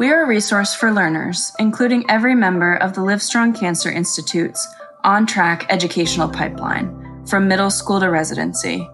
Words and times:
We 0.00 0.08
are 0.08 0.22
a 0.22 0.26
resource 0.26 0.74
for 0.74 0.90
learners, 0.90 1.52
including 1.58 2.08
every 2.08 2.34
member 2.34 2.76
of 2.76 2.94
the 2.94 3.02
Livestrong 3.02 3.54
Cancer 3.54 3.90
Institute's 3.90 4.66
on 5.04 5.26
track 5.26 5.66
educational 5.68 6.26
pipeline, 6.26 7.22
from 7.26 7.46
middle 7.46 7.70
school 7.70 8.00
to 8.00 8.08
residency. 8.08 8.88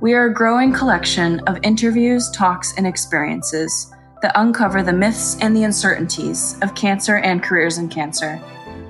We 0.00 0.12
are 0.12 0.26
a 0.26 0.32
growing 0.32 0.72
collection 0.72 1.40
of 1.48 1.58
interviews, 1.64 2.30
talks, 2.30 2.74
and 2.76 2.86
experiences 2.86 3.92
that 4.22 4.30
uncover 4.36 4.84
the 4.84 4.92
myths 4.92 5.36
and 5.40 5.56
the 5.56 5.64
uncertainties 5.64 6.56
of 6.62 6.76
cancer 6.76 7.16
and 7.16 7.42
careers 7.42 7.78
in 7.78 7.88
cancer 7.88 8.40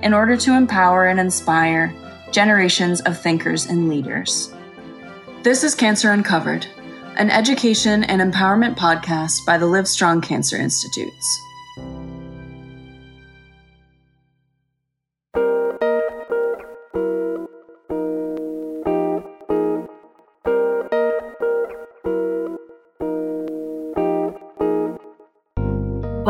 in 0.03 0.13
order 0.13 0.37
to 0.37 0.55
empower 0.55 1.07
and 1.07 1.19
inspire 1.19 1.91
generations 2.31 3.01
of 3.01 3.19
thinkers 3.19 3.65
and 3.65 3.89
leaders. 3.89 4.53
This 5.41 5.63
is 5.63 5.73
Cancer 5.73 6.11
Uncovered, 6.11 6.67
an 7.17 7.31
education 7.31 8.03
and 8.03 8.21
empowerment 8.21 8.77
podcast 8.77 9.43
by 9.47 9.57
the 9.57 9.65
Livestrong 9.65 10.21
Cancer 10.21 10.57
Institutes. 10.57 11.39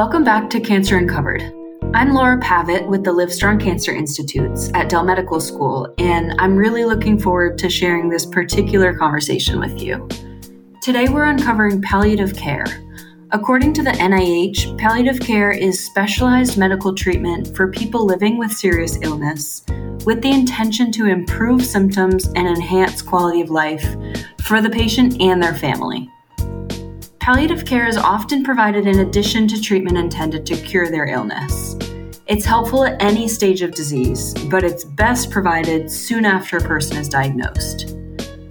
Welcome 0.03 0.25
back 0.25 0.49
to 0.49 0.59
Cancer 0.59 0.97
Uncovered. 0.97 1.41
I'm 1.93 2.13
Laura 2.13 2.37
Pavitt 2.39 2.89
with 2.89 3.05
the 3.05 3.13
Livestrong 3.13 3.57
Cancer 3.57 3.95
Institutes 3.95 4.69
at 4.73 4.89
Dell 4.89 5.05
Medical 5.05 5.39
School, 5.39 5.93
and 5.97 6.35
I'm 6.39 6.57
really 6.57 6.83
looking 6.83 7.17
forward 7.17 7.57
to 7.59 7.69
sharing 7.69 8.09
this 8.09 8.25
particular 8.25 8.93
conversation 8.93 9.61
with 9.61 9.81
you. 9.81 10.05
Today, 10.81 11.07
we're 11.07 11.23
uncovering 11.23 11.81
palliative 11.81 12.35
care. 12.35 12.65
According 13.31 13.71
to 13.75 13.81
the 13.81 13.91
NIH, 13.91 14.77
palliative 14.77 15.21
care 15.21 15.51
is 15.51 15.85
specialized 15.85 16.57
medical 16.57 16.93
treatment 16.93 17.55
for 17.55 17.71
people 17.71 18.05
living 18.05 18.37
with 18.37 18.51
serious 18.51 18.99
illness 19.03 19.63
with 20.05 20.21
the 20.21 20.31
intention 20.31 20.91
to 20.91 21.05
improve 21.05 21.65
symptoms 21.65 22.25
and 22.35 22.45
enhance 22.45 23.01
quality 23.01 23.39
of 23.39 23.49
life 23.49 23.95
for 24.41 24.59
the 24.59 24.69
patient 24.69 25.21
and 25.21 25.41
their 25.41 25.55
family. 25.55 26.09
Palliative 27.23 27.63
care 27.63 27.87
is 27.87 27.95
often 27.95 28.43
provided 28.43 28.85
in 28.85 28.99
addition 28.99 29.47
to 29.47 29.61
treatment 29.61 29.97
intended 29.97 30.45
to 30.45 30.57
cure 30.57 30.91
their 30.91 31.05
illness. 31.05 31.77
It's 32.27 32.43
helpful 32.43 32.83
at 32.83 33.01
any 33.01 33.29
stage 33.29 33.61
of 33.61 33.71
disease, 33.71 34.33
but 34.49 34.65
it's 34.65 34.83
best 34.83 35.31
provided 35.31 35.89
soon 35.89 36.25
after 36.25 36.57
a 36.57 36.61
person 36.61 36.97
is 36.97 37.07
diagnosed. 37.07 37.95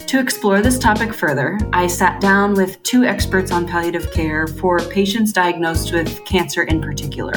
To 0.08 0.18
explore 0.18 0.62
this 0.62 0.78
topic 0.78 1.12
further, 1.12 1.58
I 1.74 1.86
sat 1.86 2.22
down 2.22 2.54
with 2.54 2.82
two 2.82 3.04
experts 3.04 3.52
on 3.52 3.68
palliative 3.68 4.10
care 4.10 4.46
for 4.46 4.78
patients 4.78 5.34
diagnosed 5.34 5.92
with 5.92 6.24
cancer 6.24 6.62
in 6.62 6.80
particular. 6.80 7.34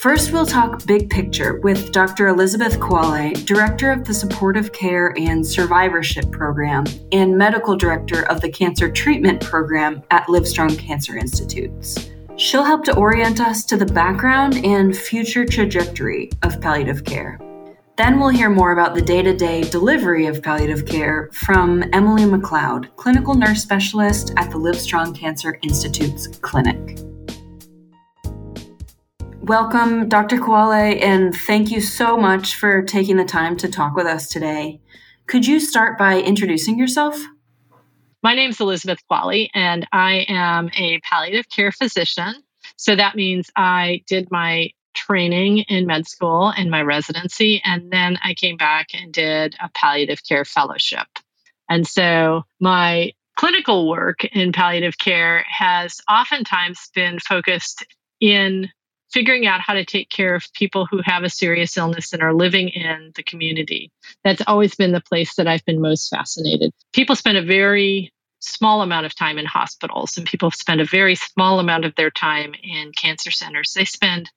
First, 0.00 0.30
we'll 0.30 0.46
talk 0.46 0.86
big 0.86 1.10
picture 1.10 1.58
with 1.58 1.90
Dr. 1.90 2.28
Elizabeth 2.28 2.78
Kvale, 2.78 3.44
Director 3.44 3.90
of 3.90 4.04
the 4.04 4.14
Supportive 4.14 4.72
Care 4.72 5.12
and 5.18 5.44
Survivorship 5.44 6.30
Program 6.30 6.84
and 7.10 7.36
Medical 7.36 7.76
Director 7.76 8.22
of 8.30 8.40
the 8.40 8.48
Cancer 8.48 8.92
Treatment 8.92 9.42
Program 9.42 10.00
at 10.12 10.28
Livestrong 10.28 10.78
Cancer 10.78 11.16
Institutes. 11.16 12.10
She'll 12.36 12.62
help 12.62 12.84
to 12.84 12.96
orient 12.96 13.40
us 13.40 13.64
to 13.64 13.76
the 13.76 13.86
background 13.86 14.64
and 14.64 14.96
future 14.96 15.44
trajectory 15.44 16.30
of 16.44 16.60
palliative 16.60 17.04
care. 17.04 17.40
Then 17.96 18.20
we'll 18.20 18.28
hear 18.28 18.50
more 18.50 18.70
about 18.70 18.94
the 18.94 19.02
day 19.02 19.22
to 19.22 19.36
day 19.36 19.62
delivery 19.62 20.26
of 20.26 20.44
palliative 20.44 20.86
care 20.86 21.28
from 21.32 21.82
Emily 21.92 22.22
McLeod, 22.22 22.94
clinical 22.94 23.34
nurse 23.34 23.64
specialist 23.64 24.32
at 24.36 24.52
the 24.52 24.58
Livestrong 24.58 25.12
Cancer 25.12 25.58
Institute's 25.62 26.28
clinic. 26.28 27.00
Welcome, 29.48 30.10
Dr. 30.10 30.36
Kvale, 30.36 31.02
and 31.02 31.34
thank 31.34 31.70
you 31.70 31.80
so 31.80 32.18
much 32.18 32.56
for 32.56 32.82
taking 32.82 33.16
the 33.16 33.24
time 33.24 33.56
to 33.56 33.68
talk 33.70 33.96
with 33.96 34.06
us 34.06 34.28
today. 34.28 34.78
Could 35.26 35.46
you 35.46 35.58
start 35.58 35.96
by 35.96 36.20
introducing 36.20 36.78
yourself? 36.78 37.18
My 38.22 38.34
name 38.34 38.50
is 38.50 38.60
Elizabeth 38.60 38.98
Kvale, 39.10 39.48
and 39.54 39.88
I 39.90 40.26
am 40.28 40.68
a 40.76 41.00
palliative 41.00 41.48
care 41.48 41.72
physician. 41.72 42.34
So 42.76 42.94
that 42.94 43.16
means 43.16 43.50
I 43.56 44.02
did 44.06 44.30
my 44.30 44.68
training 44.92 45.60
in 45.60 45.86
med 45.86 46.06
school 46.06 46.52
and 46.54 46.70
my 46.70 46.82
residency, 46.82 47.62
and 47.64 47.90
then 47.90 48.18
I 48.22 48.34
came 48.34 48.58
back 48.58 48.88
and 48.92 49.14
did 49.14 49.56
a 49.60 49.70
palliative 49.74 50.22
care 50.28 50.44
fellowship. 50.44 51.06
And 51.70 51.88
so 51.88 52.42
my 52.60 53.12
clinical 53.38 53.88
work 53.88 54.26
in 54.26 54.52
palliative 54.52 54.98
care 54.98 55.42
has 55.48 56.02
oftentimes 56.06 56.90
been 56.94 57.18
focused 57.18 57.86
in 58.20 58.68
figuring 59.12 59.46
out 59.46 59.60
how 59.60 59.74
to 59.74 59.84
take 59.84 60.08
care 60.08 60.34
of 60.34 60.52
people 60.52 60.86
who 60.86 61.00
have 61.04 61.24
a 61.24 61.30
serious 61.30 61.76
illness 61.76 62.12
and 62.12 62.22
are 62.22 62.34
living 62.34 62.68
in 62.68 63.12
the 63.16 63.22
community. 63.22 63.90
That's 64.24 64.42
always 64.46 64.74
been 64.74 64.92
the 64.92 65.00
place 65.00 65.34
that 65.36 65.46
I've 65.46 65.64
been 65.64 65.80
most 65.80 66.08
fascinated. 66.08 66.72
People 66.92 67.16
spend 67.16 67.38
a 67.38 67.42
very 67.42 68.12
small 68.40 68.82
amount 68.82 69.06
of 69.06 69.14
time 69.14 69.38
in 69.38 69.46
hospitals 69.46 70.16
and 70.16 70.26
people 70.26 70.50
spend 70.50 70.80
a 70.80 70.84
very 70.84 71.14
small 71.14 71.58
amount 71.58 71.84
of 71.84 71.94
their 71.96 72.10
time 72.10 72.54
in 72.62 72.92
cancer 72.92 73.30
centers. 73.30 73.72
They 73.72 73.84
spend 73.84 74.30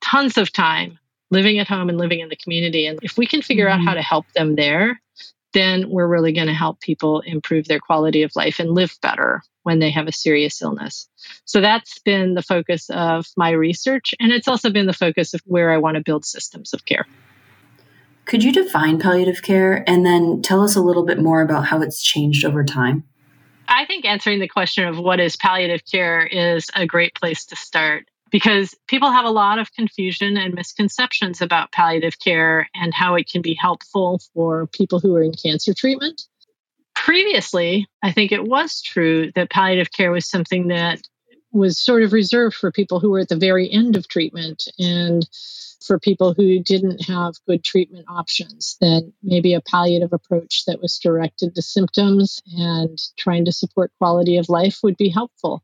tons 0.00 0.38
of 0.38 0.52
time 0.52 0.98
living 1.30 1.58
at 1.58 1.68
home 1.68 1.88
and 1.88 1.98
living 1.98 2.20
in 2.20 2.28
the 2.28 2.36
community. 2.36 2.86
And 2.86 2.98
if 3.02 3.16
we 3.16 3.26
can 3.26 3.42
figure 3.42 3.66
mm-hmm. 3.66 3.80
out 3.80 3.84
how 3.84 3.90
mm-hmm. 3.92 3.98
to 3.98 4.02
help 4.02 4.26
them 4.34 4.54
there, 4.54 5.00
then 5.54 5.90
we're 5.90 6.06
really 6.06 6.32
going 6.32 6.46
to 6.46 6.54
help 6.54 6.80
people 6.80 7.20
improve 7.20 7.66
their 7.66 7.80
quality 7.80 8.22
of 8.22 8.34
life 8.36 8.58
and 8.58 8.70
live 8.70 8.96
better 9.02 9.42
when 9.62 9.78
they 9.78 9.90
have 9.90 10.08
a 10.08 10.12
serious 10.12 10.60
illness. 10.62 11.08
So 11.44 11.60
that's 11.60 11.98
been 12.00 12.34
the 12.34 12.42
focus 12.42 12.90
of 12.90 13.26
my 13.36 13.50
research. 13.50 14.14
And 14.20 14.32
it's 14.32 14.48
also 14.48 14.70
been 14.70 14.86
the 14.86 14.92
focus 14.92 15.34
of 15.34 15.40
where 15.44 15.70
I 15.70 15.78
want 15.78 15.96
to 15.96 16.02
build 16.02 16.24
systems 16.24 16.72
of 16.72 16.84
care. 16.84 17.06
Could 18.24 18.44
you 18.44 18.52
define 18.52 19.00
palliative 19.00 19.42
care 19.42 19.88
and 19.88 20.06
then 20.06 20.42
tell 20.42 20.62
us 20.62 20.76
a 20.76 20.80
little 20.80 21.04
bit 21.04 21.20
more 21.20 21.42
about 21.42 21.66
how 21.66 21.82
it's 21.82 22.02
changed 22.02 22.44
over 22.44 22.64
time? 22.64 23.04
I 23.68 23.84
think 23.86 24.04
answering 24.04 24.40
the 24.40 24.48
question 24.48 24.86
of 24.86 24.98
what 24.98 25.20
is 25.20 25.36
palliative 25.36 25.82
care 25.90 26.26
is 26.26 26.66
a 26.74 26.86
great 26.86 27.14
place 27.14 27.46
to 27.46 27.56
start 27.56 28.06
because 28.30 28.74
people 28.88 29.10
have 29.10 29.24
a 29.24 29.30
lot 29.30 29.58
of 29.58 29.72
confusion 29.72 30.36
and 30.36 30.54
misconceptions 30.54 31.40
about 31.40 31.72
palliative 31.72 32.18
care 32.18 32.68
and 32.74 32.92
how 32.94 33.14
it 33.14 33.28
can 33.28 33.42
be 33.42 33.54
helpful 33.54 34.20
for 34.34 34.66
people 34.68 35.00
who 35.00 35.14
are 35.14 35.22
in 35.22 35.32
cancer 35.32 35.74
treatment 35.74 36.22
previously, 37.04 37.88
I 38.00 38.12
think 38.12 38.30
it 38.30 38.44
was 38.44 38.80
true 38.80 39.32
that 39.34 39.50
palliative 39.50 39.90
care 39.90 40.12
was 40.12 40.28
something 40.28 40.68
that 40.68 41.00
was 41.50 41.76
sort 41.76 42.04
of 42.04 42.12
reserved 42.12 42.54
for 42.54 42.70
people 42.70 43.00
who 43.00 43.10
were 43.10 43.18
at 43.18 43.28
the 43.28 43.36
very 43.36 43.70
end 43.70 43.96
of 43.96 44.06
treatment 44.06 44.68
and 44.78 45.28
for 45.84 45.98
people 45.98 46.32
who 46.32 46.60
didn't 46.60 47.04
have 47.04 47.34
good 47.44 47.64
treatment 47.64 48.06
options, 48.08 48.76
then 48.80 49.12
maybe 49.20 49.52
a 49.52 49.60
palliative 49.60 50.12
approach 50.12 50.64
that 50.66 50.80
was 50.80 50.96
directed 51.00 51.56
to 51.56 51.60
symptoms 51.60 52.40
and 52.56 52.96
trying 53.18 53.44
to 53.44 53.52
support 53.52 53.90
quality 53.98 54.36
of 54.36 54.48
life 54.48 54.78
would 54.84 54.96
be 54.96 55.08
helpful. 55.08 55.60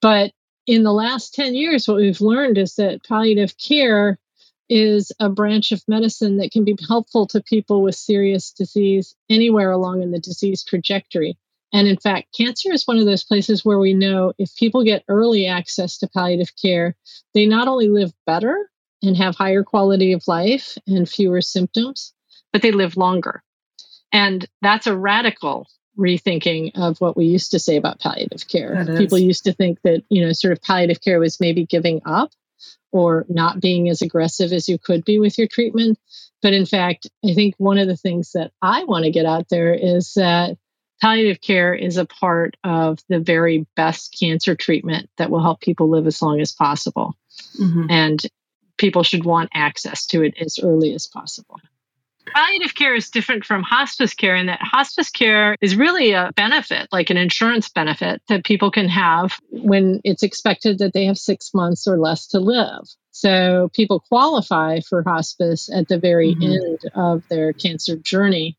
But 0.00 0.32
in 0.66 0.84
the 0.84 0.92
last 0.92 1.34
10 1.34 1.54
years, 1.54 1.86
what 1.86 1.98
we've 1.98 2.22
learned 2.22 2.56
is 2.56 2.76
that 2.76 3.04
palliative 3.04 3.58
care 3.58 4.18
is 4.72 5.12
a 5.20 5.28
branch 5.28 5.70
of 5.70 5.82
medicine 5.86 6.38
that 6.38 6.50
can 6.50 6.64
be 6.64 6.74
helpful 6.88 7.26
to 7.26 7.42
people 7.42 7.82
with 7.82 7.94
serious 7.94 8.52
disease 8.52 9.14
anywhere 9.28 9.70
along 9.70 10.02
in 10.02 10.12
the 10.12 10.18
disease 10.18 10.64
trajectory. 10.64 11.36
And 11.74 11.86
in 11.86 11.98
fact, 11.98 12.34
cancer 12.34 12.72
is 12.72 12.86
one 12.86 12.98
of 12.98 13.04
those 13.04 13.22
places 13.22 13.66
where 13.66 13.78
we 13.78 13.92
know 13.92 14.32
if 14.38 14.56
people 14.56 14.82
get 14.82 15.04
early 15.08 15.46
access 15.46 15.98
to 15.98 16.08
palliative 16.08 16.52
care, 16.56 16.96
they 17.34 17.44
not 17.44 17.68
only 17.68 17.88
live 17.88 18.14
better 18.24 18.70
and 19.02 19.14
have 19.18 19.36
higher 19.36 19.62
quality 19.62 20.14
of 20.14 20.26
life 20.26 20.78
and 20.86 21.06
fewer 21.06 21.42
symptoms, 21.42 22.14
but 22.50 22.62
they 22.62 22.72
live 22.72 22.96
longer. 22.96 23.42
And 24.10 24.46
that's 24.62 24.86
a 24.86 24.96
radical 24.96 25.68
rethinking 25.98 26.70
of 26.76 26.98
what 26.98 27.14
we 27.14 27.26
used 27.26 27.50
to 27.50 27.58
say 27.58 27.76
about 27.76 28.00
palliative 28.00 28.48
care. 28.48 28.74
People 28.96 29.18
used 29.18 29.44
to 29.44 29.52
think 29.52 29.82
that, 29.82 30.02
you 30.08 30.24
know, 30.24 30.32
sort 30.32 30.52
of 30.52 30.62
palliative 30.62 31.02
care 31.02 31.18
was 31.18 31.40
maybe 31.40 31.66
giving 31.66 32.00
up 32.06 32.30
or 32.90 33.24
not 33.28 33.60
being 33.60 33.88
as 33.88 34.02
aggressive 34.02 34.52
as 34.52 34.68
you 34.68 34.78
could 34.78 35.04
be 35.04 35.18
with 35.18 35.38
your 35.38 35.48
treatment. 35.48 35.98
But 36.42 36.52
in 36.52 36.66
fact, 36.66 37.08
I 37.24 37.34
think 37.34 37.54
one 37.58 37.78
of 37.78 37.88
the 37.88 37.96
things 37.96 38.32
that 38.32 38.52
I 38.60 38.84
want 38.84 39.04
to 39.04 39.10
get 39.10 39.26
out 39.26 39.48
there 39.48 39.72
is 39.72 40.14
that 40.14 40.56
palliative 41.00 41.40
care 41.40 41.74
is 41.74 41.96
a 41.96 42.04
part 42.04 42.56
of 42.62 42.98
the 43.08 43.18
very 43.18 43.66
best 43.76 44.16
cancer 44.18 44.54
treatment 44.54 45.10
that 45.18 45.30
will 45.30 45.42
help 45.42 45.60
people 45.60 45.88
live 45.88 46.06
as 46.06 46.20
long 46.22 46.40
as 46.40 46.52
possible. 46.52 47.16
Mm-hmm. 47.60 47.86
And 47.90 48.22
people 48.78 49.02
should 49.02 49.24
want 49.24 49.50
access 49.54 50.06
to 50.06 50.22
it 50.22 50.34
as 50.40 50.58
early 50.62 50.94
as 50.94 51.06
possible. 51.06 51.56
Palliative 52.26 52.74
care 52.74 52.94
is 52.94 53.10
different 53.10 53.44
from 53.44 53.62
hospice 53.62 54.14
care 54.14 54.36
in 54.36 54.46
that 54.46 54.60
hospice 54.62 55.10
care 55.10 55.56
is 55.60 55.76
really 55.76 56.12
a 56.12 56.32
benefit, 56.36 56.88
like 56.92 57.10
an 57.10 57.16
insurance 57.16 57.68
benefit 57.68 58.22
that 58.28 58.44
people 58.44 58.70
can 58.70 58.88
have 58.88 59.38
when 59.50 60.00
it's 60.04 60.22
expected 60.22 60.78
that 60.78 60.92
they 60.92 61.06
have 61.06 61.18
six 61.18 61.52
months 61.52 61.86
or 61.86 61.98
less 61.98 62.28
to 62.28 62.40
live. 62.40 62.82
So 63.10 63.70
people 63.74 64.00
qualify 64.00 64.80
for 64.80 65.02
hospice 65.02 65.70
at 65.72 65.88
the 65.88 65.98
very 65.98 66.34
mm-hmm. 66.34 66.42
end 66.42 66.78
of 66.94 67.22
their 67.28 67.52
cancer 67.52 67.96
journey, 67.96 68.56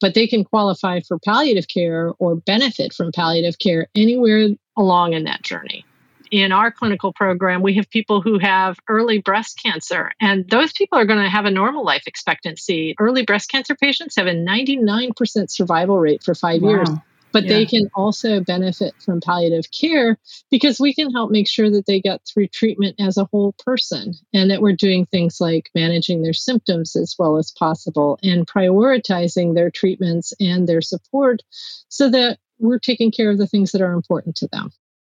but 0.00 0.14
they 0.14 0.26
can 0.26 0.44
qualify 0.44 1.00
for 1.00 1.18
palliative 1.18 1.66
care 1.66 2.12
or 2.18 2.36
benefit 2.36 2.92
from 2.92 3.10
palliative 3.12 3.58
care 3.58 3.88
anywhere 3.94 4.50
along 4.76 5.14
in 5.14 5.24
that 5.24 5.42
journey. 5.42 5.84
In 6.30 6.52
our 6.52 6.70
clinical 6.70 7.12
program, 7.12 7.62
we 7.62 7.74
have 7.74 7.88
people 7.90 8.20
who 8.20 8.38
have 8.38 8.78
early 8.88 9.20
breast 9.20 9.60
cancer, 9.62 10.12
and 10.20 10.48
those 10.48 10.72
people 10.72 10.98
are 10.98 11.04
going 11.04 11.22
to 11.22 11.28
have 11.28 11.44
a 11.44 11.50
normal 11.50 11.84
life 11.84 12.04
expectancy. 12.06 12.94
Early 12.98 13.24
breast 13.24 13.50
cancer 13.50 13.74
patients 13.74 14.16
have 14.16 14.26
a 14.26 14.34
99% 14.34 15.50
survival 15.50 15.98
rate 15.98 16.22
for 16.22 16.34
five 16.34 16.62
wow. 16.62 16.70
years 16.70 16.88
but 17.32 17.44
yeah. 17.44 17.50
they 17.50 17.66
can 17.66 17.90
also 17.94 18.40
benefit 18.40 18.94
from 19.00 19.20
palliative 19.20 19.70
care 19.70 20.18
because 20.50 20.80
we 20.80 20.94
can 20.94 21.12
help 21.12 21.30
make 21.30 21.48
sure 21.48 21.70
that 21.70 21.86
they 21.86 22.00
get 22.00 22.20
through 22.26 22.48
treatment 22.48 22.96
as 22.98 23.16
a 23.16 23.26
whole 23.26 23.54
person 23.64 24.14
and 24.32 24.50
that 24.50 24.60
we're 24.60 24.72
doing 24.72 25.06
things 25.06 25.40
like 25.40 25.70
managing 25.74 26.22
their 26.22 26.32
symptoms 26.32 26.96
as 26.96 27.14
well 27.18 27.36
as 27.36 27.52
possible 27.52 28.18
and 28.22 28.46
prioritizing 28.46 29.54
their 29.54 29.70
treatments 29.70 30.32
and 30.40 30.68
their 30.68 30.80
support 30.80 31.42
so 31.88 32.10
that 32.10 32.38
we're 32.58 32.78
taking 32.78 33.10
care 33.10 33.30
of 33.30 33.38
the 33.38 33.46
things 33.46 33.72
that 33.72 33.82
are 33.82 33.92
important 33.92 34.36
to 34.36 34.48
them. 34.48 34.70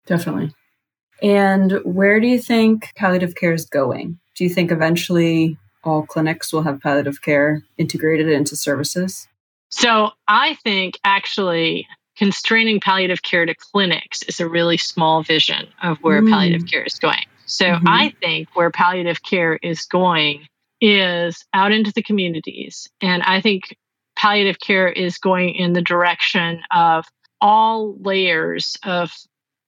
Definitely. 0.06 0.52
And 1.22 1.80
where 1.84 2.20
do 2.20 2.28
you 2.28 2.40
think 2.40 2.92
palliative 2.96 3.36
care 3.36 3.54
is 3.54 3.66
going? 3.66 4.20
Do 4.36 4.44
you 4.44 4.50
think 4.50 4.72
eventually 4.72 5.58
all 5.84 6.04
clinics 6.06 6.54
will 6.54 6.64
have 6.64 6.82
palliative 6.82 7.22
care 7.22 7.64
integrated 7.78 8.30
into 8.30 8.56
services? 8.56 9.28
So 9.70 10.12
I 10.28 10.56
think 10.64 11.00
actually 11.04 11.88
constraining 12.18 12.80
palliative 12.80 13.22
care 13.22 13.46
to 13.46 13.56
clinics 13.56 14.24
is 14.24 14.40
a 14.40 14.50
really 14.50 14.78
small 14.78 15.24
vision 15.24 15.68
of 15.82 15.98
where 16.00 16.22
mm. 16.22 16.30
palliative 16.30 16.68
care 16.68 16.84
is 16.84 16.96
going. 16.96 17.24
So 17.46 17.66
mm-hmm. 17.66 17.88
I 17.88 18.14
think 18.20 18.50
where 18.56 18.72
palliative 18.72 19.24
care 19.24 19.58
is 19.62 19.86
going 19.86 20.48
is 20.82 21.46
out 21.54 21.72
into 21.72 21.92
the 21.94 22.04
communities. 22.04 22.90
And 23.02 23.24
I 23.24 23.42
think 23.42 23.76
palliative 24.16 24.60
care 24.60 24.90
is 24.90 25.18
going 25.18 25.56
in 25.56 25.74
the 25.74 25.82
direction 25.82 26.62
of 26.72 27.06
all 27.42 27.96
layers 28.02 28.78
of 28.84 29.12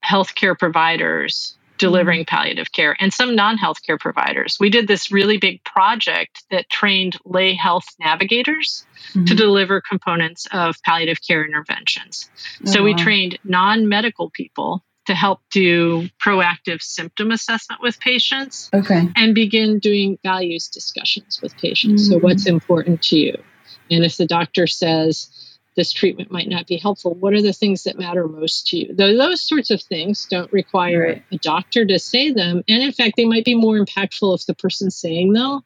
healthcare 0.06 0.58
providers 0.58 1.58
delivering 1.78 2.22
mm-hmm. 2.22 2.36
palliative 2.36 2.72
care 2.72 2.96
and 3.00 3.12
some 3.12 3.36
non 3.36 3.58
healthcare 3.58 4.00
providers. 4.00 4.58
We 4.60 4.70
did 4.70 4.88
this 4.88 5.12
really 5.12 5.38
big 5.38 5.64
project 5.64 6.44
that 6.52 6.70
trained 6.70 7.18
lay 7.26 7.54
health 7.56 7.86
navigators 8.00 8.86
mm-hmm. 9.10 9.26
to 9.26 9.36
deliver 9.36 9.82
components 9.82 10.48
of 10.52 10.76
palliative 10.86 11.18
care 11.28 11.44
interventions. 11.44 12.30
Oh, 12.66 12.72
so 12.72 12.84
we 12.84 12.92
wow. 12.92 12.98
trained 12.98 13.40
non 13.44 13.90
medical 13.90 14.30
people 14.30 14.84
to 15.08 15.16
help 15.16 15.42
do 15.50 16.08
proactive 16.24 16.82
symptom 16.82 17.32
assessment 17.32 17.82
with 17.82 18.00
patients 18.00 18.70
okay. 18.74 19.10
and 19.16 19.34
begin 19.34 19.80
doing 19.80 20.20
values 20.24 20.68
discussions 20.68 21.40
with 21.42 21.58
patients. 21.58 22.04
Mm-hmm. 22.04 22.14
So, 22.14 22.20
what's 22.20 22.46
important 22.46 23.02
to 23.04 23.18
you? 23.18 23.44
And 23.90 24.06
if 24.06 24.18
the 24.18 24.28
doctor 24.28 24.68
says, 24.68 25.30
this 25.76 25.92
treatment 25.92 26.32
might 26.32 26.50
not 26.50 26.68
be 26.68 26.78
helpful. 26.78 27.14
What 27.14 27.34
are 27.34 27.42
the 27.42 27.54
things 27.54 27.84
that 27.84 27.98
matter 27.98 28.28
most 28.28 28.68
to 28.68 28.78
you? 28.78 28.94
Those, 28.94 29.18
those 29.18 29.42
sorts 29.42 29.72
of 29.72 29.82
things 29.82 30.28
don't 30.30 30.52
require 30.52 31.02
right. 31.02 31.24
a 31.32 31.38
doctor 31.38 31.86
to 31.86 31.98
say 31.98 32.32
them. 32.32 32.64
And 32.68 32.84
in 32.84 32.92
fact, 32.92 33.16
they 33.16 33.26
might 33.26 33.46
be 33.46 33.56
more 33.56 33.78
impactful 33.78 34.36
if 34.36 34.46
the 34.46 34.56
person 34.56 34.92
saying 34.92 35.34
them 35.34 35.62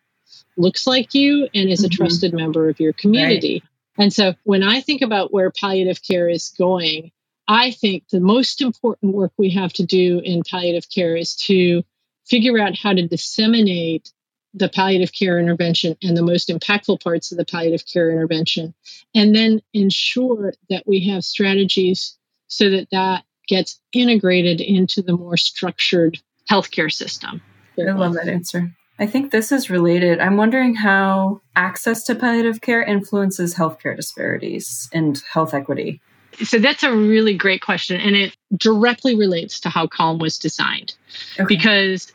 looks 0.58 0.86
like 0.86 1.14
you 1.14 1.50
and 1.54 1.70
is 1.70 1.80
mm-hmm. 1.80 1.88
a 1.88 1.90
trusted 1.90 2.34
member 2.34 2.70
of 2.70 2.80
your 2.80 2.94
community. 2.94 3.64
Right. 3.64 4.04
And 4.04 4.14
so 4.14 4.36
when 4.44 4.64
I 4.64 4.82
think 4.82 5.02
about 5.02 5.34
where 5.34 5.52
palliative 5.52 6.02
care 6.04 6.30
is 6.30 6.54
going, 6.58 7.12
I 7.48 7.72
think 7.72 8.08
the 8.10 8.20
most 8.20 8.62
important 8.62 9.14
work 9.14 9.32
we 9.38 9.52
have 9.52 9.72
to 9.74 9.86
do 9.86 10.20
in 10.24 10.44
palliative 10.44 10.90
care 10.90 11.16
is 11.16 11.36
to 11.36 11.84
figure 12.26 12.60
out 12.60 12.78
how 12.78 12.94
to 12.94 13.08
disseminate 13.08 14.12
the 14.56 14.70
palliative 14.70 15.12
care 15.12 15.38
intervention 15.38 15.98
and 16.02 16.16
the 16.16 16.24
most 16.24 16.50
impactful 16.50 17.04
parts 17.04 17.32
of 17.32 17.38
the 17.38 17.46
palliative 17.46 17.86
care 17.86 18.10
intervention, 18.10 18.74
and 19.14 19.36
then 19.36 19.62
ensure 19.74 20.54
that 20.70 20.84
we 20.88 21.08
have 21.10 21.24
strategies 21.24 22.18
so 22.48 22.70
that 22.70 22.88
that 22.92 23.24
gets 23.48 23.80
integrated 23.94 24.62
into 24.62 25.02
the 25.02 25.16
more 25.16 25.38
structured 25.38 26.20
healthcare 26.50 26.92
system. 26.92 27.42
I 27.78 27.92
love 27.92 28.14
that 28.14 28.30
answer. 28.30 28.72
I 28.98 29.08
think 29.08 29.32
this 29.32 29.52
is 29.52 29.70
related. 29.70 30.20
I'm 30.20 30.38
wondering 30.38 30.74
how 30.74 31.42
access 31.56 32.06
to 32.06 32.16
palliative 32.16 32.62
care 32.62 32.82
influences 32.82 33.56
healthcare 33.56 33.96
disparities 33.96 34.90
and 34.94 35.22
health 35.30 35.54
equity. 35.54 36.00
So 36.44 36.60
that's 36.60 36.84
a 36.84 36.96
really 36.96 37.34
great 37.34 37.62
question. 37.62 38.00
And 38.00 38.16
it 38.16 38.36
directly 38.56 39.16
relates 39.16 39.60
to 39.62 39.70
how 39.70 39.88
Calm 39.88 40.20
was 40.20 40.38
designed. 40.38 40.96
Okay. 41.40 41.46
Because 41.46 42.14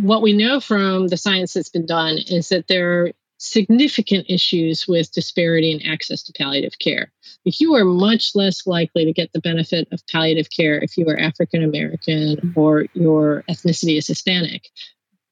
what 0.00 0.22
we 0.22 0.32
know 0.32 0.60
from 0.60 1.08
the 1.08 1.16
science 1.16 1.54
that's 1.54 1.68
been 1.68 1.86
done 1.86 2.18
is 2.18 2.48
that 2.50 2.68
there 2.68 3.04
are 3.04 3.10
significant 3.38 4.26
issues 4.28 4.88
with 4.88 5.12
disparity 5.12 5.72
in 5.72 5.86
access 5.86 6.22
to 6.22 6.32
palliative 6.32 6.78
care. 6.78 7.12
If 7.44 7.60
you 7.60 7.74
are 7.74 7.84
much 7.84 8.32
less 8.34 8.66
likely 8.66 9.04
to 9.04 9.12
get 9.12 9.32
the 9.32 9.40
benefit 9.40 9.88
of 9.92 10.06
palliative 10.06 10.48
care 10.50 10.78
if 10.78 10.96
you 10.96 11.06
are 11.08 11.18
African 11.18 11.62
American 11.62 12.54
or 12.56 12.86
your 12.94 13.44
ethnicity 13.48 13.98
is 13.98 14.06
Hispanic. 14.06 14.68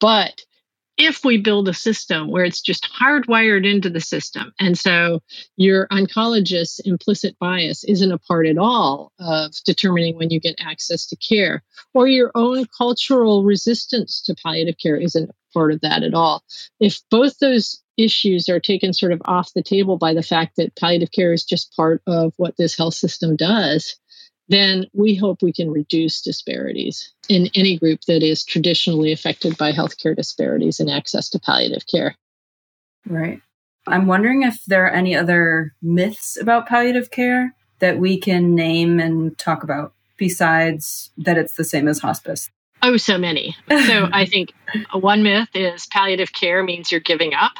But 0.00 0.42
if 0.96 1.24
we 1.24 1.38
build 1.38 1.68
a 1.68 1.74
system 1.74 2.30
where 2.30 2.44
it's 2.44 2.60
just 2.60 2.88
hardwired 2.92 3.66
into 3.68 3.90
the 3.90 4.00
system, 4.00 4.52
and 4.60 4.78
so 4.78 5.20
your 5.56 5.88
oncologist's 5.88 6.78
implicit 6.80 7.36
bias 7.38 7.84
isn't 7.84 8.12
a 8.12 8.18
part 8.18 8.46
at 8.46 8.58
all 8.58 9.12
of 9.18 9.52
determining 9.64 10.16
when 10.16 10.30
you 10.30 10.38
get 10.38 10.54
access 10.60 11.06
to 11.06 11.16
care, 11.16 11.62
or 11.94 12.06
your 12.06 12.30
own 12.34 12.66
cultural 12.78 13.42
resistance 13.42 14.22
to 14.22 14.34
palliative 14.34 14.76
care 14.80 14.96
isn't 14.96 15.30
part 15.52 15.72
of 15.72 15.80
that 15.80 16.02
at 16.02 16.14
all. 16.14 16.44
If 16.80 17.00
both 17.10 17.38
those 17.38 17.80
issues 17.96 18.48
are 18.48 18.60
taken 18.60 18.92
sort 18.92 19.12
of 19.12 19.22
off 19.24 19.52
the 19.54 19.62
table 19.62 19.96
by 19.96 20.14
the 20.14 20.22
fact 20.22 20.56
that 20.56 20.76
palliative 20.76 21.12
care 21.12 21.32
is 21.32 21.44
just 21.44 21.74
part 21.76 22.02
of 22.06 22.32
what 22.36 22.56
this 22.56 22.76
health 22.76 22.94
system 22.94 23.36
does, 23.36 23.96
then 24.48 24.86
we 24.92 25.14
hope 25.14 25.42
we 25.42 25.52
can 25.52 25.70
reduce 25.70 26.20
disparities 26.20 27.13
in 27.28 27.48
any 27.54 27.78
group 27.78 28.00
that 28.06 28.22
is 28.22 28.44
traditionally 28.44 29.12
affected 29.12 29.56
by 29.56 29.72
healthcare 29.72 30.16
disparities 30.16 30.80
in 30.80 30.88
access 30.88 31.28
to 31.30 31.38
palliative 31.38 31.86
care. 31.86 32.16
Right. 33.06 33.40
I'm 33.86 34.06
wondering 34.06 34.42
if 34.42 34.64
there 34.66 34.86
are 34.86 34.90
any 34.90 35.14
other 35.14 35.74
myths 35.82 36.38
about 36.40 36.66
palliative 36.66 37.10
care 37.10 37.54
that 37.80 37.98
we 37.98 38.18
can 38.18 38.54
name 38.54 38.98
and 38.98 39.36
talk 39.38 39.62
about 39.62 39.92
besides 40.16 41.10
that 41.18 41.36
it's 41.36 41.54
the 41.54 41.64
same 41.64 41.88
as 41.88 41.98
hospice. 41.98 42.50
Oh, 42.82 42.96
so 42.96 43.18
many. 43.18 43.56
So 43.68 44.08
I 44.12 44.26
think 44.26 44.52
one 44.92 45.22
myth 45.22 45.48
is 45.54 45.86
palliative 45.86 46.32
care 46.32 46.62
means 46.62 46.90
you're 46.90 47.00
giving 47.00 47.34
up. 47.34 47.52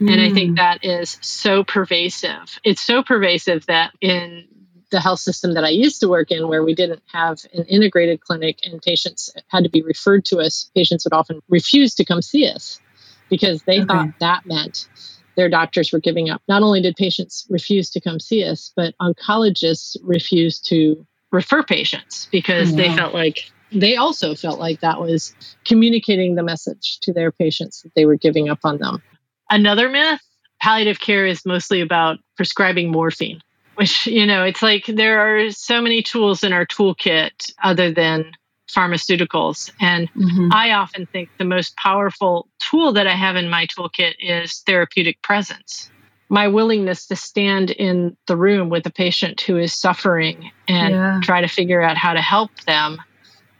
Mm. 0.00 0.12
And 0.12 0.20
I 0.20 0.32
think 0.32 0.52
mm. 0.52 0.56
that 0.56 0.84
is 0.84 1.18
so 1.20 1.64
pervasive. 1.64 2.60
It's 2.62 2.82
so 2.82 3.02
pervasive 3.02 3.66
that 3.66 3.92
in 4.00 4.46
the 4.90 5.00
health 5.00 5.20
system 5.20 5.54
that 5.54 5.64
I 5.64 5.70
used 5.70 6.00
to 6.00 6.08
work 6.08 6.30
in, 6.30 6.48
where 6.48 6.62
we 6.64 6.74
didn't 6.74 7.02
have 7.12 7.40
an 7.54 7.64
integrated 7.64 8.20
clinic 8.20 8.60
and 8.64 8.80
patients 8.80 9.32
had 9.48 9.64
to 9.64 9.70
be 9.70 9.82
referred 9.82 10.24
to 10.26 10.38
us, 10.38 10.70
patients 10.74 11.04
would 11.04 11.12
often 11.12 11.40
refuse 11.48 11.94
to 11.96 12.04
come 12.04 12.22
see 12.22 12.48
us 12.48 12.80
because 13.28 13.62
they 13.64 13.78
okay. 13.78 13.86
thought 13.86 14.08
that 14.20 14.46
meant 14.46 14.88
their 15.36 15.48
doctors 15.48 15.92
were 15.92 15.98
giving 15.98 16.30
up. 16.30 16.40
Not 16.48 16.62
only 16.62 16.80
did 16.80 16.96
patients 16.96 17.46
refuse 17.50 17.90
to 17.90 18.00
come 18.00 18.20
see 18.20 18.44
us, 18.44 18.72
but 18.74 18.94
oncologists 19.00 19.96
refused 20.02 20.66
to 20.68 21.04
refer 21.32 21.62
patients 21.62 22.28
because 22.30 22.74
they 22.74 22.94
felt 22.94 23.12
like 23.12 23.50
they 23.72 23.96
also 23.96 24.34
felt 24.34 24.60
like 24.60 24.80
that 24.80 25.00
was 25.00 25.34
communicating 25.64 26.36
the 26.36 26.42
message 26.42 27.00
to 27.00 27.12
their 27.12 27.32
patients 27.32 27.82
that 27.82 27.94
they 27.94 28.06
were 28.06 28.16
giving 28.16 28.48
up 28.48 28.60
on 28.64 28.78
them. 28.78 29.02
Another 29.50 29.88
myth 29.88 30.20
palliative 30.60 31.00
care 31.00 31.26
is 31.26 31.44
mostly 31.44 31.80
about 31.80 32.18
prescribing 32.36 32.90
morphine 32.90 33.42
which 33.76 34.06
you 34.06 34.26
know 34.26 34.44
it's 34.44 34.62
like 34.62 34.86
there 34.86 35.20
are 35.20 35.50
so 35.50 35.80
many 35.80 36.02
tools 36.02 36.42
in 36.42 36.52
our 36.52 36.66
toolkit 36.66 37.52
other 37.62 37.92
than 37.92 38.32
pharmaceuticals 38.68 39.70
and 39.80 40.12
mm-hmm. 40.12 40.48
i 40.52 40.72
often 40.72 41.06
think 41.06 41.28
the 41.38 41.44
most 41.44 41.76
powerful 41.76 42.48
tool 42.58 42.92
that 42.92 43.06
i 43.06 43.12
have 43.12 43.36
in 43.36 43.48
my 43.48 43.66
toolkit 43.66 44.14
is 44.18 44.62
therapeutic 44.66 45.22
presence 45.22 45.90
my 46.28 46.48
willingness 46.48 47.06
to 47.06 47.14
stand 47.14 47.70
in 47.70 48.16
the 48.26 48.36
room 48.36 48.68
with 48.68 48.84
a 48.86 48.90
patient 48.90 49.40
who 49.42 49.56
is 49.56 49.72
suffering 49.72 50.50
and 50.66 50.94
yeah. 50.94 51.20
try 51.22 51.40
to 51.40 51.46
figure 51.46 51.80
out 51.80 51.96
how 51.96 52.12
to 52.12 52.20
help 52.20 52.50
them 52.66 52.98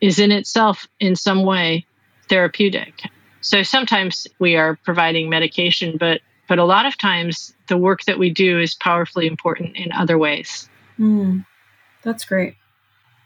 is 0.00 0.18
in 0.18 0.32
itself 0.32 0.88
in 0.98 1.14
some 1.14 1.44
way 1.44 1.86
therapeutic 2.28 3.02
so 3.40 3.62
sometimes 3.62 4.26
we 4.40 4.56
are 4.56 4.76
providing 4.84 5.30
medication 5.30 5.96
but 5.98 6.20
but 6.48 6.58
a 6.58 6.64
lot 6.64 6.86
of 6.86 6.96
times, 6.96 7.54
the 7.68 7.76
work 7.76 8.04
that 8.04 8.18
we 8.18 8.30
do 8.30 8.60
is 8.60 8.74
powerfully 8.74 9.26
important 9.26 9.76
in 9.76 9.92
other 9.92 10.18
ways. 10.18 10.68
Mm, 10.98 11.44
that's 12.02 12.24
great. 12.24 12.56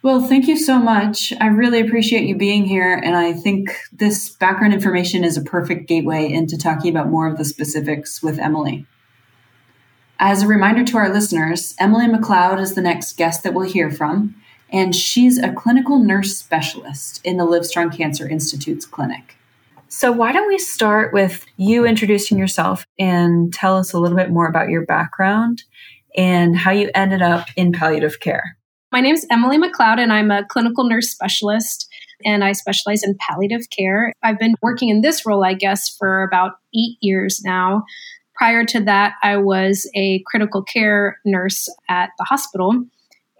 Well, 0.02 0.22
thank 0.22 0.48
you 0.48 0.56
so 0.56 0.78
much. 0.78 1.30
I 1.42 1.48
really 1.48 1.78
appreciate 1.78 2.24
you 2.24 2.34
being 2.34 2.64
here. 2.64 2.94
And 2.94 3.14
I 3.16 3.34
think 3.34 3.76
this 3.92 4.30
background 4.30 4.72
information 4.72 5.24
is 5.24 5.36
a 5.36 5.42
perfect 5.42 5.88
gateway 5.88 6.32
into 6.32 6.56
talking 6.56 6.90
about 6.90 7.10
more 7.10 7.26
of 7.26 7.36
the 7.36 7.44
specifics 7.44 8.22
with 8.22 8.38
Emily. 8.38 8.86
As 10.18 10.42
a 10.42 10.46
reminder 10.46 10.84
to 10.84 10.96
our 10.96 11.12
listeners, 11.12 11.74
Emily 11.78 12.06
McLeod 12.06 12.60
is 12.60 12.74
the 12.74 12.80
next 12.80 13.18
guest 13.18 13.42
that 13.42 13.52
we'll 13.52 13.68
hear 13.68 13.90
from, 13.90 14.34
and 14.70 14.94
she's 14.94 15.38
a 15.38 15.52
clinical 15.52 15.98
nurse 15.98 16.36
specialist 16.36 17.20
in 17.24 17.36
the 17.36 17.46
Livestrong 17.46 17.94
Cancer 17.94 18.28
Institute's 18.28 18.86
clinic. 18.86 19.36
So, 19.92 20.12
why 20.12 20.30
don't 20.30 20.46
we 20.46 20.58
start 20.58 21.12
with 21.12 21.44
you 21.56 21.84
introducing 21.84 22.38
yourself 22.38 22.86
and 22.96 23.52
tell 23.52 23.76
us 23.76 23.92
a 23.92 23.98
little 23.98 24.16
bit 24.16 24.30
more 24.30 24.46
about 24.46 24.68
your 24.68 24.86
background 24.86 25.64
and 26.16 26.56
how 26.56 26.70
you 26.70 26.92
ended 26.94 27.22
up 27.22 27.48
in 27.56 27.72
palliative 27.72 28.20
care? 28.20 28.56
My 28.92 29.00
name 29.00 29.16
is 29.16 29.26
Emily 29.32 29.58
McLeod, 29.58 29.98
and 29.98 30.12
I'm 30.12 30.30
a 30.30 30.44
clinical 30.44 30.88
nurse 30.88 31.10
specialist. 31.10 31.88
and 32.24 32.44
I 32.44 32.52
specialize 32.52 33.02
in 33.02 33.16
palliative 33.18 33.68
care. 33.76 34.12
I've 34.22 34.38
been 34.38 34.54
working 34.62 34.90
in 34.90 35.00
this 35.00 35.26
role, 35.26 35.42
I 35.42 35.54
guess, 35.54 35.88
for 35.88 36.22
about 36.22 36.52
eight 36.72 36.98
years 37.00 37.40
now. 37.44 37.82
Prior 38.36 38.64
to 38.66 38.80
that, 38.84 39.14
I 39.24 39.38
was 39.38 39.90
a 39.96 40.22
critical 40.26 40.62
care 40.62 41.18
nurse 41.24 41.68
at 41.88 42.10
the 42.16 42.24
hospital 42.24 42.84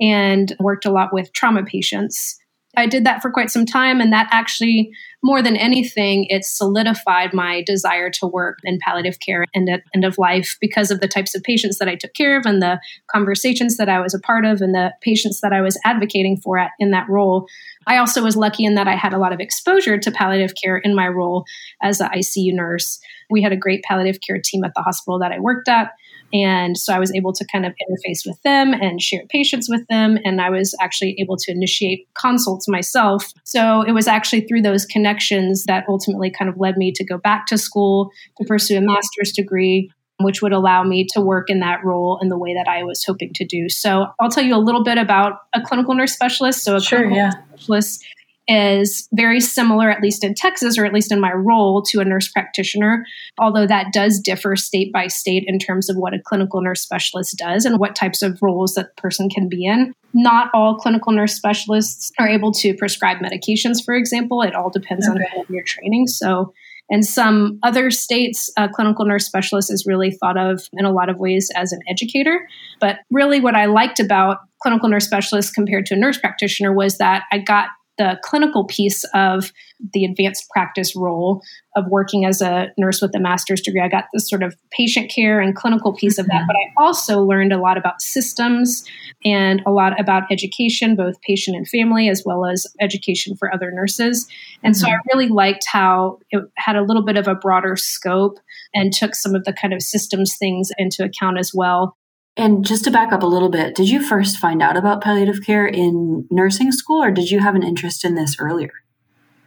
and 0.01 0.57
worked 0.59 0.85
a 0.85 0.91
lot 0.91 1.13
with 1.13 1.33
trauma 1.33 1.63
patients. 1.63 2.41
I 2.77 2.87
did 2.87 3.05
that 3.05 3.21
for 3.21 3.31
quite 3.31 3.51
some 3.51 3.67
time, 3.67 4.01
and 4.01 4.13
that 4.13 4.29
actually, 4.31 4.93
more 5.25 5.43
than 5.43 5.57
anything, 5.57 6.27
it 6.29 6.45
solidified 6.45 7.35
my 7.35 7.63
desire 7.63 8.11
to 8.11 8.27
work 8.27 8.59
in 8.63 8.79
palliative 8.81 9.19
care 9.19 9.45
and 9.55 9.69
at 9.69 9.83
end 9.93 10.05
of 10.05 10.19
life 10.19 10.57
because 10.61 10.91
of 10.91 11.01
the 11.01 11.09
types 11.09 11.35
of 11.35 11.43
patients 11.43 11.79
that 11.79 11.89
I 11.89 11.97
took 11.97 12.15
care 12.15 12.39
of 12.39 12.47
and 12.47 12.63
the 12.63 12.81
conversations 13.11 13.77
that 13.77 13.89
I 13.89 14.01
was 14.01 14.15
a 14.15 14.21
part 14.21 14.45
of 14.45 14.61
and 14.61 14.75
the 14.75 14.95
patients 15.01 15.41
that 15.41 15.53
I 15.53 15.61
was 15.61 15.79
advocating 15.85 16.37
for 16.37 16.59
at, 16.59 16.71
in 16.79 16.93
that 16.93 17.09
role. 17.09 17.47
I 17.89 17.97
also 17.97 18.23
was 18.23 18.37
lucky 18.37 18.65
in 18.65 18.77
that 18.77 18.87
I 18.87 18.95
had 18.95 19.13
a 19.13 19.19
lot 19.19 19.33
of 19.33 19.41
exposure 19.41 19.99
to 19.99 20.11
palliative 20.13 20.55
care 20.63 20.79
in 20.79 20.95
my 20.95 21.09
role 21.09 21.45
as 21.83 22.01
an 22.01 22.11
ICU 22.11 22.55
nurse. 22.55 23.01
We 23.31 23.43
had 23.43 23.53
a 23.53 23.57
great 23.57 23.83
palliative 23.83 24.21
care 24.21 24.41
team 24.43 24.63
at 24.63 24.73
the 24.77 24.83
hospital 24.83 25.19
that 25.19 25.33
I 25.33 25.41
worked 25.41 25.69
at. 25.69 25.91
And 26.33 26.77
so 26.77 26.93
I 26.93 26.99
was 26.99 27.15
able 27.15 27.33
to 27.33 27.45
kind 27.51 27.67
of 27.67 27.73
interface 27.73 28.27
with 28.27 28.41
them 28.43 28.73
and 28.73 29.01
share 29.01 29.23
patients 29.29 29.69
with 29.69 29.87
them. 29.89 30.19
And 30.25 30.41
I 30.41 30.51
was 30.51 30.75
actually 30.81 31.17
able 31.19 31.37
to 31.37 31.53
initiate 31.53 32.07
consults 32.15 32.69
myself. 32.69 33.33
So 33.45 33.83
it 33.83 33.93
was 33.93 34.07
actually 34.07 34.43
through 34.43 34.63
those 34.63 34.87
connections 34.87 35.65
that 35.65 35.85
ultimately 35.89 36.31
kind 36.31 36.49
of 36.49 36.59
led 36.59 36.77
me 36.77 36.93
to 36.93 37.05
go 37.05 37.19
back 37.19 37.47
to 37.47 37.59
school 37.59 38.11
to 38.39 38.45
pursue 38.45 38.79
a 38.79 38.81
master's 38.81 39.33
degree. 39.33 39.91
Which 40.23 40.43
would 40.43 40.53
allow 40.53 40.83
me 40.83 41.07
to 41.15 41.21
work 41.23 41.49
in 41.49 41.61
that 41.61 41.83
role 41.83 42.19
in 42.21 42.29
the 42.29 42.37
way 42.37 42.53
that 42.53 42.69
I 42.69 42.83
was 42.83 43.03
hoping 43.03 43.33
to 43.37 43.47
do. 43.47 43.71
So, 43.71 44.05
I'll 44.21 44.29
tell 44.29 44.45
you 44.45 44.55
a 44.55 44.61
little 44.61 44.85
bit 44.85 44.99
about 44.99 45.39
a 45.55 45.63
clinical 45.63 45.95
nurse 45.95 46.13
specialist. 46.13 46.63
So, 46.63 46.77
a 46.77 46.81
sure, 46.83 46.99
clinical 46.99 47.17
yeah. 47.17 47.31
specialist 47.55 48.05
is 48.51 49.09
very 49.13 49.41
similar, 49.41 49.91
at 49.91 50.03
least 50.03 50.25
in 50.25 50.35
Texas, 50.35 50.77
or 50.77 50.85
at 50.85 50.93
least 50.93 51.13
in 51.13 51.21
my 51.21 51.33
role, 51.33 51.83
to 51.83 52.01
a 52.01 52.05
nurse 52.05 52.29
practitioner, 52.29 53.07
although 53.39 53.67
that 53.67 53.93
does 53.93 54.19
differ 54.19 54.57
state 54.57 54.93
by 54.93 55.07
state 55.07 55.45
in 55.47 55.61
terms 55.61 55.89
of 55.89 55.97
what 55.97 56.13
a 56.13 56.19
clinical 56.19 56.61
nurse 56.61 56.81
specialist 56.81 57.39
does 57.39 57.65
and 57.65 57.79
what 57.79 57.95
types 57.95 58.23
of 58.23 58.43
roles 58.43 58.75
that 58.75 58.97
person 58.97 59.29
can 59.31 59.49
be 59.49 59.65
in. 59.65 59.93
Not 60.13 60.51
all 60.53 60.75
clinical 60.75 61.13
nurse 61.13 61.35
specialists 61.35 62.11
are 62.19 62.29
able 62.29 62.51
to 62.55 62.75
prescribe 62.75 63.19
medications, 63.19 63.85
for 63.85 63.95
example. 63.95 64.43
It 64.43 64.57
all 64.57 64.69
depends 64.69 65.09
okay. 65.09 65.25
on 65.39 65.47
your 65.49 65.63
training. 65.63 66.09
So, 66.09 66.53
in 66.93 67.05
some 67.05 67.61
other 67.63 67.93
states, 67.93 68.51
a 68.57 68.69
clinical 68.69 69.05
nurse 69.05 69.25
specialist 69.25 69.73
is 69.73 69.87
really 69.87 70.11
thought 70.11 70.37
of 70.37 70.69
in 70.73 70.85
a 70.85 70.91
lot 70.91 71.09
of 71.09 71.21
ways 71.21 71.49
as 71.55 71.71
an 71.71 71.79
educator. 71.89 72.49
But 72.81 72.97
really, 73.13 73.39
what 73.39 73.55
I 73.55 73.67
liked 73.67 74.01
about 74.01 74.39
clinical 74.61 74.89
nurse 74.89 75.07
specialist 75.07 75.55
compared 75.55 75.87
to 75.87 75.95
a 75.95 75.97
nurse 75.97 76.19
practitioner 76.19 76.73
was 76.73 76.99
that 76.99 77.23
I 77.31 77.39
got 77.39 77.69
the 78.01 78.19
clinical 78.23 78.65
piece 78.65 79.05
of 79.13 79.53
the 79.93 80.07
advanced 80.07 80.49
practice 80.49 80.97
role 80.97 81.43
of 81.77 81.85
working 81.89 82.25
as 82.25 82.41
a 82.41 82.73
nurse 82.79 83.03
with 83.03 83.15
a 83.15 83.21
master's 83.21 83.61
degree. 83.61 83.83
I 83.83 83.89
got 83.89 84.07
this 84.15 84.27
sort 84.27 84.43
of 84.43 84.57
patient 84.71 85.11
care 85.11 85.39
and 85.39 85.55
clinical 85.55 85.93
piece 85.93 86.15
mm-hmm. 86.15 86.23
of 86.23 86.27
that, 86.29 86.39
mm-hmm. 86.39 86.47
but 86.47 86.57
I 86.57 86.83
also 86.87 87.21
learned 87.21 87.53
a 87.53 87.59
lot 87.59 87.77
about 87.77 88.01
systems 88.01 88.87
and 89.23 89.61
a 89.67 89.71
lot 89.71 90.01
about 90.01 90.23
education, 90.33 90.97
both 90.97 91.21
patient 91.21 91.59
and 91.59 91.69
family, 91.69 92.09
as 92.09 92.23
well 92.25 92.47
as 92.47 92.67
education 92.81 93.37
for 93.37 93.53
other 93.53 93.71
nurses. 93.71 94.27
And 94.63 94.75
mm-hmm. 94.75 94.87
so 94.87 94.91
I 94.91 94.97
really 95.13 95.29
liked 95.29 95.67
how 95.71 96.21
it 96.31 96.43
had 96.57 96.77
a 96.77 96.83
little 96.83 97.05
bit 97.05 97.19
of 97.19 97.29
a 97.29 97.35
broader 97.35 97.77
scope 97.77 98.39
and 98.75 98.95
took 98.95 99.15
some 99.15 99.35
of 99.35 99.45
the 99.45 99.53
kind 99.53 99.75
of 99.75 99.83
systems 99.83 100.39
things 100.39 100.71
into 100.79 101.05
account 101.05 101.39
as 101.39 101.53
well. 101.55 101.99
And 102.37 102.65
just 102.65 102.85
to 102.85 102.91
back 102.91 103.13
up 103.13 103.23
a 103.23 103.27
little 103.27 103.51
bit, 103.51 103.75
did 103.75 103.89
you 103.89 104.03
first 104.03 104.39
find 104.39 104.63
out 104.63 104.77
about 104.77 105.03
palliative 105.03 105.45
care 105.45 105.67
in 105.67 106.27
nursing 106.31 106.73
school 106.73 107.03
or 107.03 107.11
did 107.11 107.31
you 107.31 107.41
have 107.41 107.55
an 107.55 107.63
interest 107.63 108.05
in 108.05 108.15
this 108.15 108.37
earlier? 108.39 108.71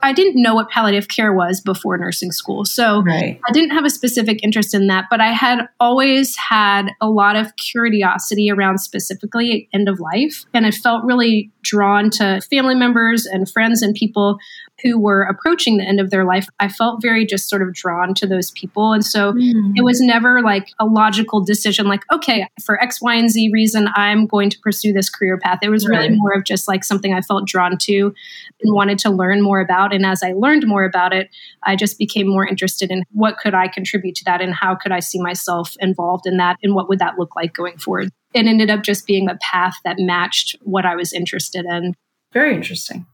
I 0.04 0.12
didn't 0.12 0.42
know 0.42 0.54
what 0.54 0.70
palliative 0.70 1.08
care 1.08 1.32
was 1.34 1.62
before 1.62 1.98
nursing 1.98 2.34
school. 2.34 2.66
So 2.66 3.02
right. 3.04 3.40
I 3.48 3.52
didn't 3.54 3.70
have 3.70 3.86
a 3.86 3.90
specific 3.90 4.44
interest 4.44 4.74
in 4.74 4.88
that, 4.88 5.06
but 5.10 5.22
I 5.22 5.32
had 5.32 5.62
always 5.80 6.36
had 6.36 6.90
a 7.00 7.10
lot 7.10 7.38
of 7.38 7.56
curiosity 7.56 8.52
around 8.52 8.80
specifically 8.80 9.70
end 9.74 9.88
of 9.88 10.02
life. 10.02 10.44
And 10.54 10.66
I 10.66 10.72
felt 10.72 11.06
really 11.06 11.52
drawn 11.62 12.10
to 12.12 12.42
family 12.50 12.76
members 12.76 13.26
and 13.26 13.50
friends 13.50 13.82
and 13.82 13.96
people 13.96 14.40
who 14.84 15.00
were 15.00 15.24
approaching 15.24 15.78
the 15.78 15.86
end 15.86 16.00
of 16.00 16.10
their 16.10 16.26
life, 16.26 16.48
I 16.60 16.68
felt 16.68 17.02
very 17.02 17.26
just 17.26 17.50
sort 17.50 17.62
of 17.62 17.74
drawn 17.74 18.14
to 18.16 18.28
those 18.28 18.52
people. 18.52 18.92
And 18.92 19.04
so 19.04 19.34
mm. 19.34 19.72
it 19.76 19.84
was 19.84 20.02
never 20.02 20.42
like 20.42 20.70
a 20.80 20.86
logical 20.86 21.44
decision, 21.44 21.88
like, 21.88 22.04
okay, 22.12 22.48
for 22.64 22.82
X, 22.84 23.02
Y, 23.02 23.16
and 23.16 23.30
Z 23.30 23.50
reason, 23.54 23.88
I'm 23.96 24.28
going 24.28 24.50
to 24.50 24.60
pursue 24.60 24.92
this 24.92 25.10
career 25.10 25.38
path. 25.38 25.60
It 25.62 25.70
was 25.70 25.88
right. 25.88 25.98
really 25.98 26.18
more 26.18 26.34
of 26.34 26.44
just 26.44 26.68
like 26.68 26.84
something 26.84 27.14
I 27.14 27.22
felt 27.22 27.48
drawn 27.48 27.78
to 27.78 28.14
and 28.62 28.74
wanted 28.74 29.00
to 29.00 29.10
learn 29.10 29.42
more 29.42 29.62
about. 29.62 29.94
And 29.94 30.06
as 30.06 30.22
I 30.22 30.34
learned 30.34 30.68
more 30.68 30.84
about 30.84 31.14
it, 31.14 31.30
I 31.64 31.76
just 31.76 31.98
became 31.98 32.28
more 32.28 32.46
interested 32.46 32.92
in 32.92 33.04
what 33.12 33.38
could 33.38 33.54
I 33.54 33.70
contribute 33.70 34.16
to 34.16 34.26
that 34.26 34.42
and 34.42 34.54
how 34.54 34.76
could 34.76 34.92
I 34.92 35.00
see 35.00 35.22
myself 35.22 35.76
involved 35.80 36.26
in 36.26 36.38
that 36.38 36.58
and 36.62 36.76
what 36.76 36.90
would 36.90 37.00
that 37.00 37.18
look 37.18 37.36
like 37.36 37.54
going 37.54 37.78
forward. 37.78 38.10
It 38.34 38.48
ended 38.48 38.70
up 38.70 38.84
just 38.84 39.06
being 39.06 39.30
a 39.30 39.38
path 39.42 39.76
that 39.86 39.98
matched 40.00 40.56
what 40.62 40.86
I 40.86 40.96
was 40.96 41.14
interested 41.14 41.66
in. 41.66 41.94
Very 42.34 42.54
interesting. 42.56 43.06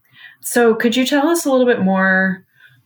So, 0.42 0.74
could 0.76 0.96
you 0.96 1.06
tell 1.06 1.28
us 1.28 1.46
a 1.46 1.52
little 1.52 1.66
bit 1.66 1.82
more 1.82 2.46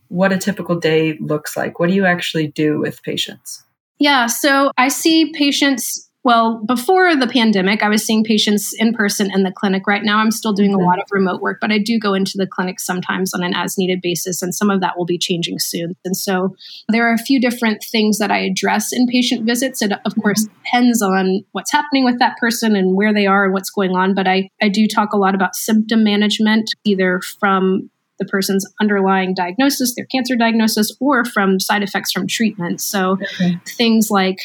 what 0.10 0.32
a 0.32 0.38
typical 0.38 0.76
day 0.76 1.18
looks 1.20 1.58
like? 1.58 1.80
What 1.80 1.90
do 1.90 1.96
you 1.96 2.06
actually 2.06 2.48
do 2.48 2.80
with 2.80 3.02
patients? 3.04 3.64
Yeah, 4.00 4.28
so 4.28 4.72
I 4.78 4.90
see 4.90 5.32
patients 5.34 6.10
well, 6.24 6.62
before 6.66 7.16
the 7.16 7.28
pandemic, 7.28 7.84
I 7.84 7.90
was 7.90 8.06
seeing 8.06 8.24
patients 8.24 8.74
in 8.78 8.94
person 8.94 9.30
in 9.34 9.44
the 9.44 9.52
clinic. 9.52 9.86
Right 9.86 10.04
now, 10.04 10.20
I'm 10.20 10.32
still 10.32 10.54
doing 10.54 10.74
a 10.74 10.78
lot 10.78 11.00
of 11.00 11.06
remote 11.12 11.42
work, 11.42 11.58
but 11.60 11.72
I 11.72 11.80
do 11.80 12.00
go 12.00 12.14
into 12.14 12.38
the 12.38 12.48
clinic 12.48 12.80
sometimes 12.80 13.34
on 13.34 13.44
an 13.44 13.54
as 13.54 13.78
needed 13.78 14.02
basis, 14.02 14.42
and 14.42 14.56
some 14.56 14.70
of 14.70 14.80
that 14.80 14.98
will 14.98 15.06
be 15.06 15.18
changing 15.18 15.60
soon. 15.60 15.96
And 16.06 16.16
so 16.16 16.56
there 16.88 17.10
are 17.10 17.14
a 17.14 17.18
few 17.18 17.42
different 17.42 17.84
things 17.84 18.20
that 18.20 18.32
I 18.32 18.40
address 18.40 18.94
in 18.94 19.06
patient 19.08 19.46
visits. 19.46 19.82
It, 19.82 19.92
of 19.92 20.16
course, 20.22 20.46
mm-hmm. 20.46 20.64
depends 20.64 21.02
on 21.02 21.44
what's 21.52 21.72
happening 21.74 22.06
with 22.06 22.20
that 22.20 22.38
person 22.38 22.76
and 22.76 22.96
where 22.96 23.14
they 23.14 23.28
are 23.28 23.44
and 23.44 23.54
what's 23.54 23.70
going 23.70 23.92
on, 23.92 24.14
but 24.14 24.28
I, 24.28 24.50
I 24.62 24.70
do 24.70 24.88
talk 24.88 25.12
a 25.12 25.18
lot 25.18 25.36
about 25.36 25.56
symptom 25.56 26.06
management, 26.06 26.70
either 26.86 27.20
from 27.40 27.90
the 28.20 28.26
person's 28.26 28.66
underlying 28.80 29.34
diagnosis, 29.34 29.94
their 29.96 30.06
cancer 30.06 30.36
diagnosis, 30.36 30.96
or 31.02 31.26
from 31.26 31.60
side 31.60 31.84
effects 31.84 32.12
from 32.12 32.28
treatment. 32.28 32.80
So 32.80 33.18
okay. 33.22 33.60
things 33.68 34.10
like 34.10 34.38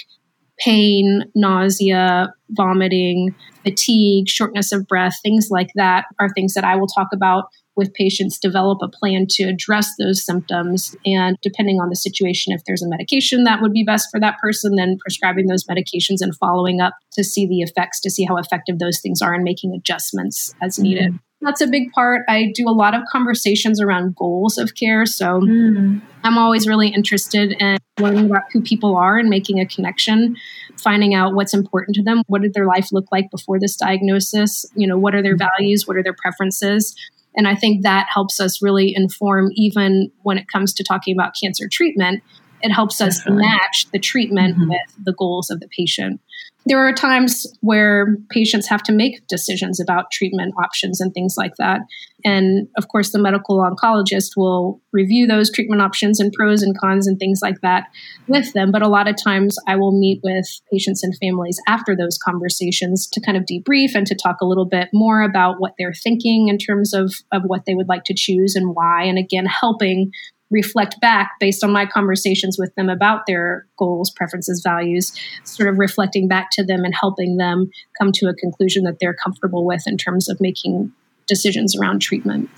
pain, 0.59 1.25
nausea, 1.35 2.33
vomiting, 2.51 3.35
fatigue, 3.63 4.29
shortness 4.29 4.73
of 4.73 4.87
breath, 4.87 5.19
things 5.23 5.49
like 5.51 5.71
that 5.75 6.07
are 6.19 6.29
things 6.31 6.55
that 6.55 6.65
I 6.65 6.77
will 6.77 6.87
talk 6.87 7.09
about 7.13 7.45
with 7.77 7.95
patients, 7.95 8.39
develop 8.39 8.81
a 8.83 8.89
plan 8.89 9.27
to 9.31 9.45
address 9.45 9.93
those 10.01 10.25
symptoms. 10.25 10.97
And 11.07 11.37
depending 11.43 11.77
on 11.81 11.91
the 11.91 11.97
situation, 11.97 12.53
if 12.53 12.61
there's 12.67 12.83
a 12.83 12.89
medication 12.89 13.45
that 13.45 13.63
would 13.63 13.73
be 13.73 13.85
best 13.85 14.09
for 14.11 14.19
that 14.19 14.39
person, 14.43 14.75
then 14.75 14.99
prescribing 14.99 15.47
those 15.47 15.65
medications 15.65 16.17
and 16.21 16.37
following 16.37 16.81
up 16.81 16.95
to 17.13 17.23
see 17.23 17.47
the 17.47 17.61
effects, 17.61 18.01
to 18.01 18.11
see 18.11 18.25
how 18.25 18.37
effective 18.37 18.81
those 18.81 19.01
things 19.01 19.23
are, 19.23 19.33
and 19.33 19.45
making 19.45 19.75
adjustments 19.75 20.53
as 20.61 20.79
needed. 20.79 21.19
That's 21.41 21.61
a 21.61 21.69
big 21.69 21.93
part. 21.93 22.23
I 22.29 22.51
do 22.55 22.69
a 22.69 22.73
lot 22.73 22.95
of 22.95 23.03
conversations 23.11 23.81
around 23.81 24.17
goals 24.17 24.59
of 24.59 24.75
care. 24.75 25.07
So 25.07 25.41
mm. 25.41 26.01
I'm 26.25 26.37
always 26.37 26.67
really 26.67 26.89
interested 26.89 27.53
in 27.61 27.79
learning 28.01 28.27
about 28.27 28.43
who 28.53 28.61
people 28.61 28.97
are 28.97 29.19
and 29.19 29.29
making 29.29 29.61
a 29.61 29.67
connection, 29.67 30.37
finding 30.77 31.15
out 31.15 31.35
what's 31.35 31.55
important 31.55 31.95
to 31.95 32.03
them. 32.03 32.23
What 32.27 32.43
did 32.43 32.55
their 32.55 32.67
life 32.67 32.89
look 32.91 33.07
like 33.13 33.31
before 33.31 33.61
this 33.61 33.77
diagnosis? 33.77 34.67
You 34.75 34.89
know, 34.89 34.99
what 34.99 35.15
are 35.15 35.23
their 35.23 35.37
values? 35.37 35.87
What 35.87 35.97
are 35.97 36.03
their 36.03 36.17
preferences? 36.21 36.95
And 37.37 37.47
I 37.47 37.55
think 37.55 37.85
that 37.85 38.09
helps 38.13 38.41
us 38.41 38.61
really 38.61 38.93
inform, 38.97 39.51
even 39.55 40.11
when 40.23 40.39
it 40.39 40.49
comes 40.49 40.73
to 40.75 40.83
talking 40.83 41.17
about 41.17 41.35
cancer 41.41 41.69
treatment, 41.71 42.23
it 42.63 42.73
helps 42.73 43.01
us 43.01 43.19
Definitely. 43.19 43.45
match 43.45 43.87
the 43.93 44.01
treatment 44.01 44.57
mm-hmm. 44.57 44.71
with 44.71 45.05
the 45.05 45.13
goals 45.13 45.51
of 45.51 45.61
the 45.61 45.69
patient. 45.69 46.21
There 46.69 46.87
are 46.87 46.93
times 46.93 47.47
where 47.61 48.19
patients 48.31 48.69
have 48.69 48.83
to 48.85 48.93
make 48.93 49.27
decisions 49.27 49.81
about 49.81 50.11
treatment 50.11 50.53
options 50.63 51.01
and 51.01 51.15
things 51.15 51.35
like 51.39 51.55
that. 51.59 51.81
And 52.25 52.69
of 52.77 52.89
course, 52.89 53.11
the 53.11 53.19
medical 53.19 53.59
oncologist 53.59 54.33
will 54.37 54.81
review 54.93 55.27
those 55.27 55.51
treatment 55.51 55.81
options 55.81 56.21
and 56.21 56.33
pros 56.33 56.63
and 56.63 56.79
cons 56.79 57.07
and 57.07 57.19
things 57.19 57.41
like 57.43 57.61
that 57.63 57.85
with 58.27 58.53
them. 58.53 58.71
But 58.71 58.83
a 58.83 58.89
lot 58.89 59.09
of 59.09 59.17
times, 59.17 59.57
I 59.67 59.77
will 59.77 59.99
meet 59.99 60.21
with 60.23 60.47
patients 60.71 61.03
and 61.03 61.17
families 61.17 61.59
after 61.67 61.97
those 61.97 62.19
conversations 62.19 63.09
to 63.13 63.21
kind 63.21 63.39
of 63.39 63.45
debrief 63.45 63.95
and 63.95 64.07
to 64.07 64.15
talk 64.15 64.37
a 64.43 64.47
little 64.47 64.67
bit 64.67 64.89
more 64.93 65.23
about 65.23 65.57
what 65.61 65.73
they're 65.79 65.95
thinking 65.95 66.49
in 66.49 66.59
terms 66.59 66.93
of, 66.93 67.15
of 67.33 67.43
what 67.47 67.65
they 67.67 67.75
would 67.75 67.89
like 67.89 68.05
to 68.05 68.15
choose 68.15 68.55
and 68.55 68.75
why. 68.75 69.05
And 69.05 69.17
again, 69.17 69.47
helping 69.47 70.11
reflect 70.51 71.01
back 71.01 71.33
based 71.41 71.63
on 71.63 71.73
my 71.73 71.87
conversations 71.87 72.57
with 72.59 72.75
them 72.75 72.89
about 72.89 73.27
their 73.27 73.67
goals, 73.79 74.11
preferences, 74.11 74.63
values, 74.65 75.13
sort 75.45 75.69
of 75.69 75.79
reflecting 75.79 76.29
back 76.29 76.49
to 76.53 76.65
them 76.65 76.85
and 76.85 76.95
helping 76.99 77.37
them 77.37 77.71
come 77.99 78.13
to 78.13 78.27
a 78.27 78.35
conclusion 78.35 78.85
that 78.85 78.99
they're 79.01 79.15
comfortable 79.15 79.65
with 79.65 79.83
in 79.87 79.97
terms 79.97 80.29
of 80.29 80.41
making 80.41 80.93
decisions 81.27 81.77
around 81.77 82.01
treatment. 82.01 82.49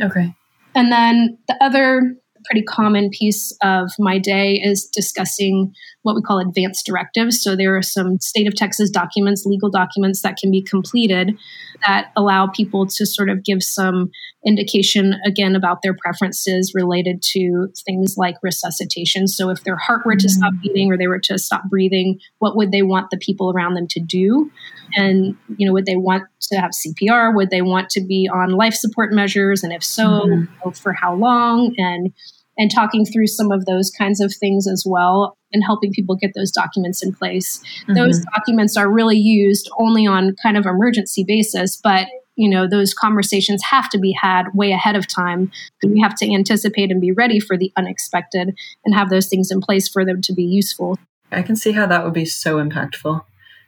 Okay. 0.00 0.34
And 0.74 0.92
then 0.92 1.38
the 1.48 1.56
other 1.60 2.14
pretty 2.44 2.62
common 2.62 3.10
piece 3.10 3.56
of 3.62 3.90
my 3.98 4.18
day 4.18 4.54
is 4.54 4.86
discussing 4.86 5.74
what 6.02 6.16
we 6.16 6.22
call 6.22 6.38
advanced 6.38 6.86
directives. 6.86 7.42
So 7.42 7.54
there 7.54 7.76
are 7.76 7.82
some 7.82 8.18
state 8.20 8.46
of 8.46 8.54
Texas 8.54 8.90
documents, 8.90 9.44
legal 9.44 9.70
documents 9.70 10.22
that 10.22 10.36
can 10.36 10.50
be 10.50 10.62
completed 10.62 11.36
that 11.86 12.10
allow 12.16 12.46
people 12.46 12.86
to 12.86 13.06
sort 13.06 13.28
of 13.28 13.44
give 13.44 13.62
some 13.62 14.10
indication 14.46 15.14
again 15.26 15.54
about 15.54 15.82
their 15.82 15.94
preferences 15.94 16.72
related 16.74 17.20
to 17.20 17.68
things 17.84 18.14
like 18.16 18.36
resuscitation. 18.42 19.28
So 19.28 19.50
if 19.50 19.64
their 19.64 19.76
heart 19.76 20.06
were 20.06 20.16
to 20.16 20.26
mm-hmm. 20.26 20.38
stop 20.38 20.52
beating 20.62 20.90
or 20.90 20.96
they 20.96 21.06
were 21.06 21.20
to 21.20 21.38
stop 21.38 21.64
breathing, 21.68 22.18
what 22.38 22.56
would 22.56 22.72
they 22.72 22.82
want 22.82 23.10
the 23.10 23.18
people 23.18 23.50
around 23.50 23.74
them 23.74 23.86
to 23.88 24.00
do? 24.00 24.50
And 24.94 25.36
you 25.56 25.66
know, 25.66 25.72
would 25.74 25.86
they 25.86 25.96
want 25.96 26.24
to 26.42 26.56
have 26.56 26.70
CPR? 26.70 27.34
Would 27.34 27.50
they 27.50 27.62
want 27.62 27.90
to 27.90 28.00
be 28.00 28.28
on 28.32 28.52
life 28.52 28.74
support 28.74 29.12
measures? 29.12 29.62
And 29.62 29.72
if 29.72 29.84
so, 29.84 30.04
mm-hmm. 30.04 30.70
for 30.70 30.94
how 30.94 31.14
long? 31.14 31.74
And 31.76 32.12
and 32.60 32.70
talking 32.70 33.06
through 33.06 33.26
some 33.26 33.50
of 33.50 33.64
those 33.64 33.90
kinds 33.90 34.20
of 34.20 34.34
things 34.34 34.68
as 34.68 34.84
well 34.86 35.34
and 35.50 35.64
helping 35.64 35.92
people 35.92 36.14
get 36.14 36.32
those 36.36 36.50
documents 36.50 37.02
in 37.02 37.10
place. 37.10 37.58
Mm-hmm. 37.58 37.94
Those 37.94 38.22
documents 38.36 38.76
are 38.76 38.88
really 38.88 39.16
used 39.16 39.70
only 39.78 40.06
on 40.06 40.36
kind 40.42 40.58
of 40.58 40.66
emergency 40.66 41.24
basis, 41.26 41.80
but 41.82 42.06
you 42.36 42.48
know 42.48 42.68
those 42.68 42.92
conversations 42.92 43.62
have 43.70 43.88
to 43.90 43.98
be 43.98 44.12
had 44.12 44.44
way 44.54 44.72
ahead 44.72 44.94
of 44.94 45.06
time 45.06 45.50
we 45.82 46.00
have 46.00 46.14
to 46.14 46.32
anticipate 46.32 46.90
and 46.90 47.00
be 47.00 47.10
ready 47.10 47.40
for 47.40 47.58
the 47.58 47.72
unexpected 47.76 48.54
and 48.84 48.94
have 48.94 49.10
those 49.10 49.26
things 49.26 49.50
in 49.50 49.60
place 49.60 49.88
for 49.88 50.04
them 50.04 50.22
to 50.22 50.32
be 50.32 50.44
useful 50.44 50.96
i 51.32 51.42
can 51.42 51.56
see 51.56 51.72
how 51.72 51.86
that 51.86 52.04
would 52.04 52.14
be 52.14 52.24
so 52.24 52.56
impactful 52.56 53.22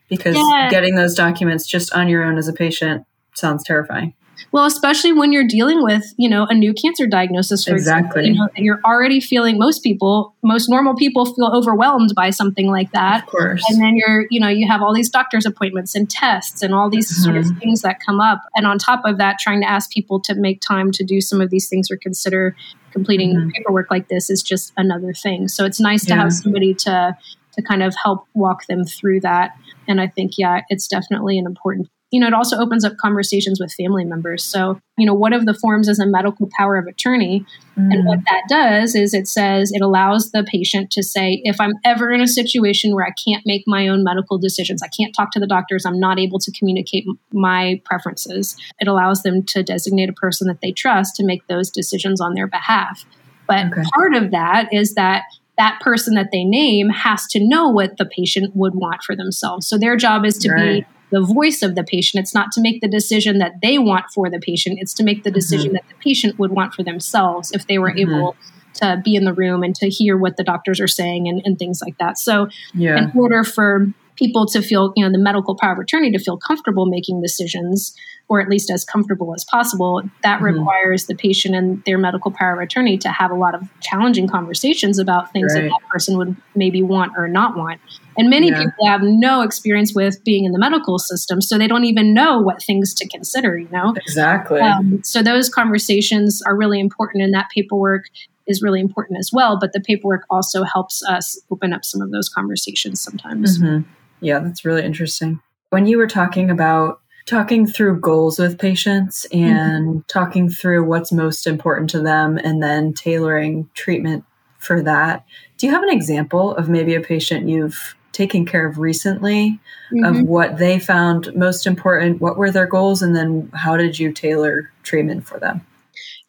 because 0.08 0.36
yeah. 0.36 0.68
getting 0.70 0.94
those 0.94 1.14
documents 1.14 1.66
just 1.66 1.92
on 1.92 2.08
your 2.08 2.22
own 2.22 2.38
as 2.38 2.46
a 2.46 2.52
patient 2.52 3.04
sounds 3.34 3.64
terrifying 3.64 4.14
well, 4.50 4.66
especially 4.66 5.12
when 5.12 5.32
you're 5.32 5.46
dealing 5.46 5.82
with, 5.82 6.04
you 6.18 6.28
know, 6.28 6.46
a 6.48 6.54
new 6.54 6.74
cancer 6.74 7.06
diagnosis, 7.06 7.64
for 7.64 7.72
exactly. 7.72 8.28
example, 8.28 8.32
you 8.32 8.34
know, 8.34 8.48
you're 8.56 8.80
already 8.84 9.20
feeling 9.20 9.58
most 9.58 9.82
people, 9.82 10.34
most 10.42 10.68
normal 10.68 10.94
people 10.94 11.24
feel 11.24 11.50
overwhelmed 11.52 12.12
by 12.14 12.30
something 12.30 12.68
like 12.68 12.92
that. 12.92 13.22
Of 13.22 13.28
course. 13.30 13.64
And 13.70 13.80
then 13.80 13.96
you're, 13.96 14.26
you 14.30 14.40
know, 14.40 14.48
you 14.48 14.68
have 14.68 14.82
all 14.82 14.92
these 14.92 15.08
doctor's 15.08 15.46
appointments 15.46 15.94
and 15.94 16.08
tests 16.08 16.62
and 16.62 16.74
all 16.74 16.90
these 16.90 17.10
mm-hmm. 17.10 17.22
sort 17.22 17.36
of 17.36 17.44
mm-hmm. 17.46 17.58
things 17.58 17.82
that 17.82 17.98
come 18.04 18.20
up. 18.20 18.42
And 18.54 18.66
on 18.66 18.78
top 18.78 19.02
of 19.04 19.18
that, 19.18 19.38
trying 19.40 19.60
to 19.62 19.68
ask 19.68 19.90
people 19.90 20.20
to 20.20 20.34
make 20.34 20.60
time 20.60 20.92
to 20.92 21.04
do 21.04 21.20
some 21.20 21.40
of 21.40 21.50
these 21.50 21.68
things 21.68 21.90
or 21.90 21.96
consider 21.96 22.54
completing 22.92 23.34
mm-hmm. 23.34 23.48
paperwork 23.50 23.90
like 23.90 24.08
this 24.08 24.28
is 24.28 24.42
just 24.42 24.72
another 24.76 25.14
thing. 25.14 25.48
So 25.48 25.64
it's 25.64 25.80
nice 25.80 26.04
to 26.04 26.14
yeah. 26.14 26.22
have 26.22 26.32
somebody 26.32 26.74
to 26.74 27.16
to 27.54 27.62
kind 27.62 27.82
of 27.82 27.94
help 28.02 28.26
walk 28.34 28.66
them 28.66 28.84
through 28.84 29.20
that. 29.20 29.50
And 29.86 30.00
I 30.00 30.06
think, 30.06 30.38
yeah, 30.38 30.62
it's 30.68 30.86
definitely 30.86 31.38
an 31.38 31.46
important 31.46 31.88
you 32.12 32.20
know, 32.20 32.26
it 32.26 32.34
also 32.34 32.58
opens 32.58 32.84
up 32.84 32.98
conversations 32.98 33.58
with 33.58 33.72
family 33.72 34.04
members. 34.04 34.44
So, 34.44 34.78
you 34.98 35.06
know, 35.06 35.14
one 35.14 35.32
of 35.32 35.46
the 35.46 35.54
forms 35.54 35.88
is 35.88 35.98
a 35.98 36.06
medical 36.06 36.48
power 36.58 36.76
of 36.76 36.86
attorney. 36.86 37.44
Mm. 37.78 37.90
And 37.90 38.06
what 38.06 38.18
that 38.26 38.42
does 38.48 38.94
is 38.94 39.14
it 39.14 39.26
says 39.26 39.72
it 39.72 39.80
allows 39.80 40.30
the 40.30 40.44
patient 40.44 40.90
to 40.90 41.02
say, 41.02 41.40
if 41.44 41.58
I'm 41.58 41.72
ever 41.84 42.10
in 42.10 42.20
a 42.20 42.28
situation 42.28 42.94
where 42.94 43.06
I 43.06 43.14
can't 43.26 43.42
make 43.46 43.62
my 43.66 43.88
own 43.88 44.04
medical 44.04 44.36
decisions, 44.36 44.82
I 44.82 44.88
can't 44.88 45.14
talk 45.14 45.32
to 45.32 45.40
the 45.40 45.46
doctors, 45.46 45.86
I'm 45.86 45.98
not 45.98 46.18
able 46.18 46.38
to 46.40 46.52
communicate 46.52 47.06
my 47.32 47.80
preferences, 47.86 48.56
it 48.78 48.88
allows 48.88 49.22
them 49.22 49.42
to 49.44 49.62
designate 49.62 50.10
a 50.10 50.12
person 50.12 50.46
that 50.48 50.60
they 50.60 50.70
trust 50.70 51.16
to 51.16 51.24
make 51.24 51.46
those 51.46 51.70
decisions 51.70 52.20
on 52.20 52.34
their 52.34 52.46
behalf. 52.46 53.06
But 53.48 53.72
okay. 53.72 53.82
part 53.94 54.14
of 54.14 54.32
that 54.32 54.68
is 54.70 54.94
that 54.94 55.24
that 55.56 55.80
person 55.80 56.14
that 56.14 56.28
they 56.32 56.44
name 56.44 56.88
has 56.88 57.26
to 57.28 57.40
know 57.46 57.68
what 57.68 57.96
the 57.96 58.04
patient 58.06 58.54
would 58.54 58.74
want 58.74 59.02
for 59.02 59.14
themselves. 59.14 59.66
So 59.66 59.78
their 59.78 59.96
job 59.96 60.24
is 60.24 60.38
to 60.38 60.50
right. 60.50 60.80
be 60.80 60.86
the 61.12 61.22
voice 61.22 61.62
of 61.62 61.76
the 61.76 61.84
patient. 61.84 62.22
It's 62.22 62.34
not 62.34 62.50
to 62.52 62.60
make 62.60 62.80
the 62.80 62.88
decision 62.88 63.38
that 63.38 63.60
they 63.62 63.78
want 63.78 64.06
for 64.12 64.28
the 64.28 64.40
patient, 64.40 64.78
it's 64.80 64.94
to 64.94 65.04
make 65.04 65.22
the 65.22 65.30
decision 65.30 65.68
mm-hmm. 65.68 65.74
that 65.74 65.88
the 65.88 66.02
patient 66.02 66.38
would 66.38 66.50
want 66.50 66.74
for 66.74 66.82
themselves 66.82 67.52
if 67.52 67.66
they 67.68 67.78
were 67.78 67.90
mm-hmm. 67.90 68.10
able 68.10 68.36
to 68.74 69.00
be 69.04 69.14
in 69.14 69.24
the 69.24 69.34
room 69.34 69.62
and 69.62 69.74
to 69.76 69.88
hear 69.88 70.16
what 70.16 70.38
the 70.38 70.42
doctors 70.42 70.80
are 70.80 70.88
saying 70.88 71.28
and, 71.28 71.42
and 71.44 71.58
things 71.58 71.82
like 71.84 71.96
that. 71.98 72.18
So, 72.18 72.48
yeah. 72.72 72.96
in 72.96 73.12
order 73.14 73.44
for 73.44 73.92
people 74.16 74.46
to 74.46 74.62
feel, 74.62 74.92
you 74.96 75.04
know, 75.04 75.12
the 75.12 75.22
medical 75.22 75.54
power 75.54 75.72
of 75.72 75.78
attorney 75.78 76.10
to 76.12 76.18
feel 76.18 76.38
comfortable 76.38 76.86
making 76.86 77.20
decisions, 77.20 77.94
or 78.32 78.40
at 78.40 78.48
least 78.48 78.70
as 78.70 78.82
comfortable 78.82 79.34
as 79.34 79.44
possible, 79.44 80.00
that 80.22 80.36
mm-hmm. 80.36 80.58
requires 80.58 81.04
the 81.04 81.14
patient 81.14 81.54
and 81.54 81.84
their 81.84 81.98
medical 81.98 82.30
power 82.30 82.54
of 82.54 82.60
attorney 82.60 82.96
to 82.96 83.10
have 83.10 83.30
a 83.30 83.34
lot 83.34 83.54
of 83.54 83.60
challenging 83.82 84.26
conversations 84.26 84.98
about 84.98 85.30
things 85.34 85.52
right. 85.54 85.64
that 85.64 85.68
that 85.68 85.88
person 85.90 86.16
would 86.16 86.34
maybe 86.54 86.82
want 86.82 87.12
or 87.18 87.28
not 87.28 87.58
want. 87.58 87.78
And 88.16 88.30
many 88.30 88.48
yeah. 88.48 88.64
people 88.64 88.86
have 88.86 89.02
no 89.02 89.42
experience 89.42 89.94
with 89.94 90.24
being 90.24 90.46
in 90.46 90.52
the 90.52 90.58
medical 90.58 90.98
system, 90.98 91.42
so 91.42 91.58
they 91.58 91.68
don't 91.68 91.84
even 91.84 92.14
know 92.14 92.40
what 92.40 92.62
things 92.62 92.94
to 92.94 93.08
consider, 93.08 93.58
you 93.58 93.68
know? 93.68 93.92
Exactly. 93.98 94.60
Um, 94.60 95.04
so 95.04 95.22
those 95.22 95.50
conversations 95.50 96.40
are 96.46 96.56
really 96.56 96.80
important, 96.80 97.22
and 97.22 97.34
that 97.34 97.50
paperwork 97.54 98.06
is 98.46 98.62
really 98.62 98.80
important 98.80 99.18
as 99.18 99.28
well. 99.30 99.58
But 99.60 99.74
the 99.74 99.80
paperwork 99.80 100.24
also 100.30 100.62
helps 100.62 101.04
us 101.06 101.38
open 101.50 101.74
up 101.74 101.84
some 101.84 102.00
of 102.00 102.10
those 102.12 102.30
conversations 102.30 102.98
sometimes. 102.98 103.58
Mm-hmm. 103.58 103.86
Yeah, 104.20 104.38
that's 104.38 104.64
really 104.64 104.84
interesting. 104.84 105.40
When 105.68 105.84
you 105.84 105.98
were 105.98 106.06
talking 106.06 106.48
about 106.48 107.01
talking 107.26 107.66
through 107.66 108.00
goals 108.00 108.38
with 108.38 108.58
patients 108.58 109.26
and 109.32 109.86
mm-hmm. 109.86 109.98
talking 110.08 110.48
through 110.48 110.84
what's 110.84 111.12
most 111.12 111.46
important 111.46 111.90
to 111.90 112.00
them 112.00 112.38
and 112.38 112.62
then 112.62 112.92
tailoring 112.92 113.68
treatment 113.74 114.24
for 114.58 114.82
that, 114.82 115.24
do 115.58 115.66
you 115.66 115.72
have 115.72 115.82
an 115.82 115.90
example 115.90 116.54
of 116.54 116.68
maybe 116.68 116.94
a 116.94 117.00
patient 117.00 117.48
you've 117.48 117.96
taken 118.12 118.44
care 118.44 118.66
of 118.66 118.78
recently 118.78 119.58
mm-hmm. 119.90 120.04
of 120.04 120.22
what 120.22 120.58
they 120.58 120.78
found 120.78 121.34
most 121.34 121.66
important? 121.66 122.20
What 122.20 122.36
were 122.36 122.50
their 122.50 122.66
goals? 122.66 123.02
And 123.02 123.16
then 123.16 123.50
how 123.54 123.76
did 123.76 123.98
you 123.98 124.12
tailor 124.12 124.70
treatment 124.82 125.26
for 125.26 125.38
them? 125.40 125.66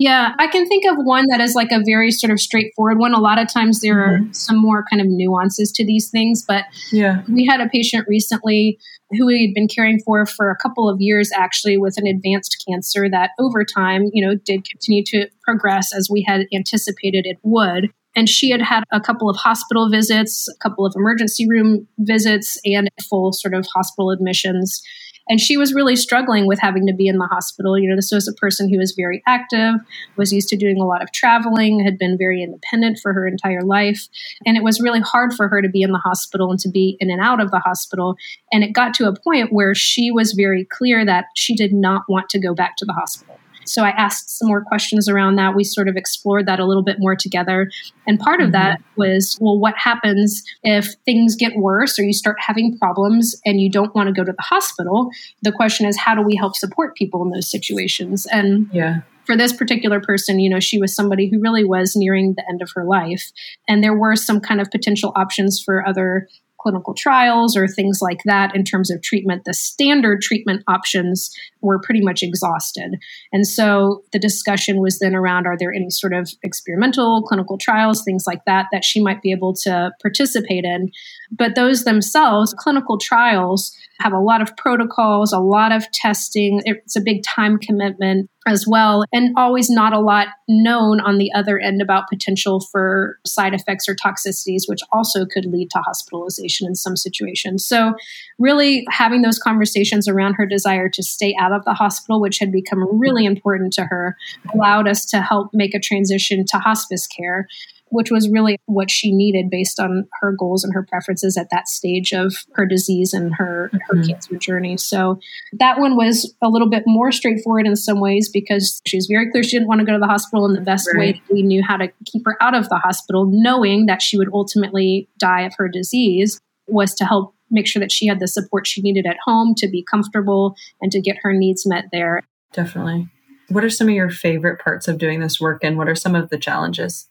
Yeah, 0.03 0.33
I 0.37 0.47
can 0.47 0.67
think 0.67 0.83
of 0.83 0.97
one 0.97 1.27
that 1.29 1.39
is 1.39 1.55
like 1.55 1.71
a 1.71 1.79
very 1.85 2.11
sort 2.11 2.29
of 2.29 2.37
straightforward 2.37 2.99
one. 2.99 3.13
A 3.13 3.21
lot 3.21 3.39
of 3.39 3.47
times 3.47 3.79
there 3.79 3.95
mm-hmm. 3.95 4.29
are 4.29 4.33
some 4.33 4.57
more 4.57 4.83
kind 4.89 5.01
of 5.01 5.07
nuances 5.07 5.71
to 5.71 5.85
these 5.85 6.09
things, 6.09 6.43
but 6.45 6.65
yeah, 6.91 7.21
we 7.29 7.45
had 7.45 7.61
a 7.61 7.69
patient 7.69 8.05
recently 8.09 8.77
who 9.11 9.27
we 9.27 9.47
had 9.47 9.53
been 9.53 9.69
caring 9.69 10.01
for 10.03 10.25
for 10.25 10.51
a 10.51 10.57
couple 10.57 10.89
of 10.89 10.99
years 10.99 11.31
actually 11.33 11.77
with 11.77 11.97
an 11.97 12.05
advanced 12.05 12.61
cancer 12.67 13.09
that 13.09 13.29
over 13.39 13.63
time, 13.63 14.09
you 14.11 14.27
know, 14.27 14.35
did 14.35 14.67
continue 14.69 15.05
to 15.05 15.29
progress 15.41 15.95
as 15.95 16.09
we 16.11 16.21
had 16.27 16.47
anticipated 16.53 17.25
it 17.25 17.37
would. 17.41 17.89
And 18.15 18.29
she 18.29 18.49
had 18.49 18.61
had 18.61 18.83
a 18.91 18.99
couple 18.99 19.29
of 19.29 19.37
hospital 19.37 19.89
visits, 19.89 20.47
a 20.47 20.57
couple 20.57 20.85
of 20.85 20.93
emergency 20.95 21.47
room 21.47 21.87
visits, 21.99 22.59
and 22.65 22.89
full 23.09 23.31
sort 23.33 23.53
of 23.53 23.65
hospital 23.73 24.11
admissions. 24.11 24.81
And 25.29 25.39
she 25.39 25.55
was 25.55 25.73
really 25.73 25.95
struggling 25.95 26.47
with 26.47 26.59
having 26.59 26.85
to 26.87 26.93
be 26.93 27.07
in 27.07 27.17
the 27.17 27.27
hospital. 27.27 27.79
You 27.79 27.89
know, 27.89 27.95
this 27.95 28.11
was 28.11 28.27
a 28.27 28.33
person 28.33 28.69
who 28.69 28.77
was 28.77 28.91
very 28.91 29.23
active, 29.25 29.75
was 30.17 30.33
used 30.33 30.49
to 30.49 30.57
doing 30.57 30.81
a 30.81 30.85
lot 30.85 31.01
of 31.01 31.11
traveling, 31.13 31.79
had 31.79 31.97
been 31.97 32.17
very 32.17 32.43
independent 32.43 32.99
for 33.01 33.13
her 33.13 33.25
entire 33.25 33.61
life. 33.61 34.07
And 34.45 34.57
it 34.57 34.63
was 34.63 34.81
really 34.81 34.99
hard 34.99 35.33
for 35.33 35.47
her 35.47 35.61
to 35.61 35.69
be 35.69 35.81
in 35.81 35.91
the 35.91 35.97
hospital 35.97 36.51
and 36.51 36.59
to 36.59 36.69
be 36.69 36.97
in 36.99 37.09
and 37.09 37.21
out 37.21 37.39
of 37.39 37.51
the 37.51 37.59
hospital. 37.59 38.17
And 38.51 38.63
it 38.63 38.73
got 38.73 38.93
to 38.95 39.07
a 39.07 39.17
point 39.17 39.53
where 39.53 39.73
she 39.73 40.11
was 40.11 40.33
very 40.33 40.65
clear 40.65 41.05
that 41.05 41.25
she 41.35 41.55
did 41.55 41.73
not 41.73 42.03
want 42.09 42.29
to 42.29 42.39
go 42.39 42.53
back 42.53 42.75
to 42.77 42.85
the 42.85 42.93
hospital. 42.93 43.39
So 43.65 43.83
I 43.83 43.89
asked 43.89 44.37
some 44.37 44.47
more 44.47 44.63
questions 44.63 45.07
around 45.09 45.35
that. 45.35 45.55
We 45.55 45.63
sort 45.63 45.87
of 45.87 45.95
explored 45.95 46.47
that 46.47 46.59
a 46.59 46.65
little 46.65 46.83
bit 46.83 46.97
more 46.99 47.15
together. 47.15 47.69
And 48.07 48.19
part 48.19 48.41
of 48.41 48.47
mm-hmm. 48.47 48.53
that 48.53 48.81
was 48.95 49.37
well, 49.41 49.59
what 49.59 49.75
happens 49.77 50.43
if 50.63 50.93
things 51.05 51.35
get 51.35 51.55
worse 51.55 51.97
or 51.97 52.03
you 52.03 52.13
start 52.13 52.37
having 52.39 52.77
problems 52.77 53.35
and 53.45 53.61
you 53.61 53.69
don't 53.69 53.93
want 53.95 54.07
to 54.07 54.13
go 54.13 54.23
to 54.23 54.31
the 54.31 54.43
hospital? 54.43 55.09
The 55.41 55.51
question 55.51 55.85
is, 55.85 55.97
how 55.97 56.15
do 56.15 56.21
we 56.21 56.35
help 56.35 56.55
support 56.55 56.95
people 56.95 57.23
in 57.23 57.31
those 57.31 57.49
situations? 57.49 58.25
And 58.25 58.69
yeah 58.71 59.01
for 59.25 59.37
this 59.37 59.53
particular 59.53 60.01
person, 60.01 60.39
you 60.39 60.49
know, 60.49 60.59
she 60.59 60.77
was 60.77 60.93
somebody 60.93 61.29
who 61.29 61.39
really 61.39 61.63
was 61.63 61.95
nearing 61.95 62.33
the 62.35 62.43
end 62.49 62.61
of 62.61 62.69
her 62.75 62.83
life. 62.83 63.31
And 63.67 63.83
there 63.83 63.97
were 63.97 64.15
some 64.15 64.39
kind 64.39 64.59
of 64.59 64.69
potential 64.71 65.13
options 65.15 65.61
for 65.63 65.87
other 65.87 66.27
clinical 66.63 66.93
trials 66.93 67.55
or 67.55 67.67
things 67.67 67.99
like 68.01 68.21
that 68.25 68.55
in 68.55 68.63
terms 68.63 68.89
of 68.89 69.01
treatment, 69.01 69.43
the 69.45 69.53
standard 69.53 70.21
treatment 70.21 70.63
options 70.67 71.29
were 71.61 71.79
pretty 71.79 72.01
much 72.01 72.23
exhausted. 72.23 72.95
And 73.31 73.45
so 73.45 74.03
the 74.11 74.19
discussion 74.19 74.81
was 74.81 74.99
then 74.99 75.15
around 75.15 75.45
are 75.45 75.57
there 75.57 75.73
any 75.73 75.89
sort 75.89 76.13
of 76.13 76.31
experimental 76.41 77.23
clinical 77.23 77.57
trials, 77.57 78.03
things 78.03 78.23
like 78.25 78.45
that, 78.45 78.67
that 78.71 78.83
she 78.83 79.03
might 79.03 79.21
be 79.21 79.31
able 79.31 79.53
to 79.63 79.91
participate 80.01 80.63
in. 80.63 80.89
But 81.31 81.55
those 81.55 81.83
themselves, 81.83 82.55
clinical 82.57 82.97
trials, 82.97 83.75
have 84.03 84.13
a 84.13 84.19
lot 84.19 84.41
of 84.41 84.55
protocols, 84.57 85.31
a 85.31 85.39
lot 85.39 85.71
of 85.71 85.89
testing. 85.91 86.61
It's 86.65 86.95
a 86.95 87.01
big 87.01 87.23
time 87.23 87.57
commitment 87.57 88.29
as 88.45 88.67
well, 88.67 89.05
and 89.13 89.33
always 89.37 89.69
not 89.69 89.93
a 89.93 89.99
lot 89.99 90.27
known 90.49 90.99
on 90.99 91.17
the 91.17 91.31
other 91.33 91.57
end 91.57 91.81
about 91.81 92.09
potential 92.09 92.59
for 92.59 93.17
side 93.25 93.53
effects 93.53 93.87
or 93.87 93.95
toxicities, 93.95 94.63
which 94.67 94.81
also 94.91 95.25
could 95.25 95.45
lead 95.45 95.69
to 95.71 95.79
hospitalization 95.79 96.67
in 96.67 96.75
some 96.75 96.97
situations. 96.97 97.65
So, 97.65 97.93
really 98.37 98.85
having 98.89 99.21
those 99.21 99.39
conversations 99.39 100.09
around 100.09 100.33
her 100.33 100.45
desire 100.45 100.89
to 100.89 101.01
stay 101.01 101.33
out 101.39 101.53
of 101.53 101.63
the 101.63 101.73
hospital, 101.73 102.19
which 102.19 102.39
had 102.39 102.51
become 102.51 102.85
really 102.99 103.25
important 103.25 103.71
to 103.73 103.85
her, 103.85 104.17
allowed 104.53 104.89
us 104.89 105.05
to 105.05 105.21
help 105.21 105.51
make 105.53 105.73
a 105.73 105.79
transition 105.79 106.43
to 106.49 106.57
hospice 106.57 107.07
care 107.07 107.47
which 107.93 108.09
was 108.09 108.27
really 108.29 108.57
what 108.65 108.89
she 108.89 109.13
needed 109.13 109.49
based 109.51 109.79
on 109.79 110.07
her 110.19 110.31
goals 110.31 110.63
and 110.63 110.73
her 110.73 110.83
preferences 110.83 111.37
at 111.37 111.49
that 111.51 111.67
stage 111.67 112.11
of 112.11 112.33
her 112.53 112.65
disease 112.65 113.13
and 113.13 113.35
her, 113.35 113.69
mm-hmm. 113.71 113.97
her 113.97 114.03
cancer 114.03 114.35
journey. 114.35 114.77
So 114.77 115.19
that 115.59 115.79
one 115.79 115.95
was 115.95 116.33
a 116.41 116.49
little 116.49 116.69
bit 116.69 116.83
more 116.87 117.11
straightforward 117.11 117.67
in 117.67 117.75
some 117.75 117.99
ways 117.99 118.29
because 118.33 118.81
she 118.87 118.97
was 118.97 119.05
very 119.05 119.29
clear 119.29 119.43
she 119.43 119.57
didn't 119.57 119.67
want 119.67 119.79
to 119.79 119.85
go 119.85 119.93
to 119.93 119.99
the 119.99 120.07
hospital 120.07 120.45
in 120.45 120.53
the 120.53 120.61
best 120.61 120.87
right. 120.87 121.15
way 121.15 121.21
we 121.31 121.43
knew 121.43 121.61
how 121.61 121.77
to 121.77 121.89
keep 122.05 122.23
her 122.25 122.35
out 122.41 122.55
of 122.55 122.67
the 122.69 122.77
hospital, 122.77 123.29
knowing 123.31 123.85
that 123.85 124.01
she 124.01 124.17
would 124.17 124.29
ultimately 124.33 125.07
die 125.19 125.41
of 125.41 125.53
her 125.57 125.69
disease 125.69 126.41
was 126.67 126.95
to 126.95 127.05
help 127.05 127.35
make 127.51 127.67
sure 127.67 127.79
that 127.79 127.91
she 127.91 128.07
had 128.07 128.19
the 128.19 128.27
support 128.27 128.65
she 128.65 128.81
needed 128.81 129.05
at 129.05 129.17
home 129.23 129.53
to 129.55 129.67
be 129.67 129.83
comfortable 129.83 130.55
and 130.81 130.91
to 130.91 130.99
get 130.99 131.17
her 131.21 131.33
needs 131.33 131.67
met 131.67 131.85
there. 131.91 132.23
Definitely. 132.53 133.07
What 133.49 133.63
are 133.63 133.69
some 133.69 133.87
of 133.87 133.93
your 133.93 134.09
favorite 134.09 134.59
parts 134.59 134.87
of 134.87 134.97
doing 134.97 135.19
this 135.19 135.39
work 135.39 135.63
and 135.63 135.77
what 135.77 135.87
are 135.87 135.95
some 135.95 136.15
of 136.15 136.29
the 136.29 136.39
challenges? 136.39 137.07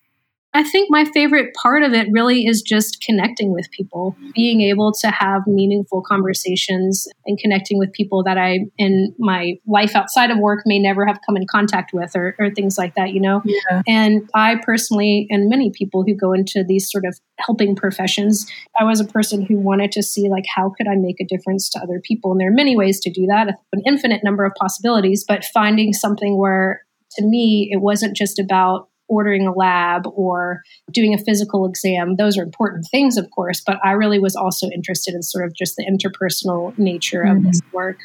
I 0.54 0.62
think 0.62 0.90
my 0.90 1.04
favorite 1.06 1.54
part 1.54 1.82
of 1.82 1.94
it 1.94 2.08
really 2.10 2.46
is 2.46 2.60
just 2.60 3.00
connecting 3.00 3.52
with 3.52 3.70
people, 3.70 4.16
being 4.34 4.60
able 4.60 4.92
to 5.00 5.10
have 5.10 5.46
meaningful 5.46 6.02
conversations 6.06 7.08
and 7.24 7.38
connecting 7.38 7.78
with 7.78 7.92
people 7.92 8.22
that 8.24 8.36
I, 8.36 8.60
in 8.76 9.14
my 9.18 9.54
life 9.66 9.96
outside 9.96 10.30
of 10.30 10.38
work, 10.38 10.64
may 10.66 10.78
never 10.78 11.06
have 11.06 11.18
come 11.24 11.36
in 11.36 11.46
contact 11.50 11.92
with 11.94 12.14
or, 12.14 12.36
or 12.38 12.50
things 12.50 12.76
like 12.76 12.94
that, 12.96 13.12
you 13.14 13.20
know? 13.20 13.40
Yeah. 13.44 13.82
And 13.88 14.28
I 14.34 14.56
personally, 14.62 15.26
and 15.30 15.48
many 15.48 15.70
people 15.70 16.04
who 16.06 16.14
go 16.14 16.34
into 16.34 16.64
these 16.66 16.90
sort 16.90 17.04
of 17.06 17.18
helping 17.38 17.74
professions, 17.74 18.46
I 18.78 18.84
was 18.84 19.00
a 19.00 19.06
person 19.06 19.46
who 19.46 19.56
wanted 19.56 19.90
to 19.92 20.02
see, 20.02 20.28
like, 20.28 20.44
how 20.54 20.70
could 20.76 20.86
I 20.86 20.96
make 20.96 21.18
a 21.18 21.24
difference 21.24 21.70
to 21.70 21.80
other 21.80 22.00
people? 22.04 22.32
And 22.32 22.40
there 22.40 22.48
are 22.48 22.54
many 22.54 22.76
ways 22.76 23.00
to 23.00 23.10
do 23.10 23.26
that, 23.26 23.48
an 23.72 23.82
infinite 23.86 24.22
number 24.22 24.44
of 24.44 24.52
possibilities, 24.60 25.24
but 25.26 25.46
finding 25.46 25.94
something 25.94 26.36
where 26.36 26.82
to 27.16 27.26
me, 27.26 27.68
it 27.70 27.80
wasn't 27.80 28.16
just 28.16 28.38
about 28.38 28.88
ordering 29.12 29.46
a 29.46 29.52
lab 29.52 30.06
or 30.14 30.62
doing 30.90 31.12
a 31.12 31.18
physical 31.18 31.66
exam. 31.66 32.16
Those 32.16 32.38
are 32.38 32.42
important 32.42 32.86
things, 32.90 33.18
of 33.18 33.30
course, 33.30 33.60
but 33.64 33.78
I 33.84 33.92
really 33.92 34.18
was 34.18 34.34
also 34.34 34.68
interested 34.70 35.14
in 35.14 35.22
sort 35.22 35.44
of 35.44 35.54
just 35.54 35.76
the 35.76 35.84
interpersonal 35.84 36.76
nature 36.78 37.20
of 37.20 37.36
mm-hmm. 37.36 37.48
this 37.48 37.60
work. 37.72 37.98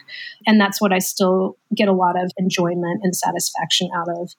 And 0.46 0.60
that's 0.60 0.82
what 0.82 0.91
I 0.91 1.00
still 1.00 1.58
get 1.74 1.88
a 1.88 1.93
lot 1.93 2.22
of 2.22 2.32
enjoyment 2.38 3.00
and 3.04 3.15
satisfaction 3.15 3.89
out 3.96 4.10
of. 4.10 4.32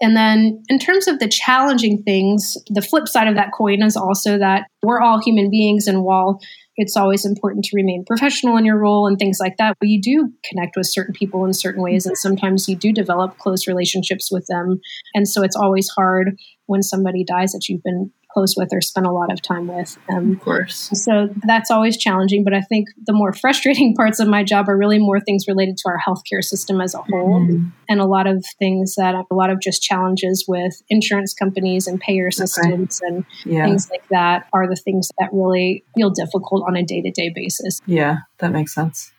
And 0.00 0.14
then, 0.14 0.62
in 0.68 0.78
terms 0.78 1.08
of 1.08 1.20
the 1.20 1.28
challenging 1.28 2.02
things, 2.02 2.58
the 2.68 2.82
flip 2.82 3.08
side 3.08 3.28
of 3.28 3.36
that 3.36 3.52
coin 3.56 3.82
is 3.82 3.96
also 3.96 4.36
that 4.36 4.66
we're 4.82 5.00
all 5.00 5.22
human 5.22 5.48
beings. 5.48 5.86
And 5.86 6.02
while 6.02 6.38
it's 6.76 6.96
always 6.96 7.24
important 7.24 7.64
to 7.64 7.76
remain 7.76 8.04
professional 8.06 8.56
in 8.56 8.64
your 8.64 8.78
role 8.78 9.06
and 9.06 9.18
things 9.18 9.38
like 9.40 9.56
that. 9.58 9.76
But 9.80 9.88
you 9.88 10.00
do 10.00 10.32
connect 10.44 10.76
with 10.76 10.86
certain 10.86 11.14
people 11.14 11.44
in 11.44 11.52
certain 11.52 11.82
ways, 11.82 12.06
and 12.06 12.16
sometimes 12.16 12.68
you 12.68 12.76
do 12.76 12.92
develop 12.92 13.38
close 13.38 13.66
relationships 13.66 14.30
with 14.30 14.46
them. 14.48 14.80
And 15.14 15.28
so 15.28 15.42
it's 15.42 15.56
always 15.56 15.88
hard 15.88 16.36
when 16.66 16.82
somebody 16.82 17.24
dies 17.24 17.52
that 17.52 17.68
you've 17.68 17.82
been 17.82 18.10
close 18.36 18.54
with 18.54 18.68
or 18.72 18.82
spend 18.82 19.06
a 19.06 19.12
lot 19.12 19.32
of 19.32 19.40
time 19.40 19.66
with. 19.66 19.96
Um, 20.10 20.32
of 20.32 20.40
course. 20.40 20.90
So 20.92 21.30
that's 21.46 21.70
always 21.70 21.96
challenging. 21.96 22.44
But 22.44 22.52
I 22.52 22.60
think 22.60 22.88
the 23.06 23.14
more 23.14 23.32
frustrating 23.40 23.94
parts 23.94 24.20
of 24.20 24.28
my 24.28 24.44
job 24.44 24.68
are 24.68 24.76
really 24.76 24.98
more 24.98 25.20
things 25.20 25.46
related 25.48 25.78
to 25.78 25.88
our 25.88 25.98
healthcare 26.06 26.42
system 26.42 26.80
as 26.80 26.94
a 26.94 26.98
whole, 26.98 27.40
mm-hmm. 27.40 27.68
and 27.88 28.00
a 28.00 28.04
lot 28.04 28.26
of 28.26 28.44
things 28.58 28.94
that 28.96 29.14
a 29.14 29.34
lot 29.34 29.50
of 29.50 29.60
just 29.60 29.82
challenges 29.82 30.44
with 30.46 30.82
insurance 30.90 31.32
companies 31.32 31.86
and 31.86 31.98
payer 32.00 32.30
systems 32.30 33.00
okay. 33.02 33.14
and 33.14 33.24
yeah. 33.46 33.64
things 33.64 33.88
like 33.90 34.06
that 34.10 34.46
are 34.52 34.68
the 34.68 34.76
things 34.76 35.10
that 35.18 35.30
really 35.32 35.84
feel 35.96 36.10
difficult 36.10 36.64
on 36.68 36.76
a 36.76 36.82
day 36.82 37.00
to 37.00 37.10
day 37.10 37.30
basis. 37.34 37.80
Yeah, 37.86 38.18
that 38.38 38.52
makes 38.52 38.74
sense. 38.74 39.12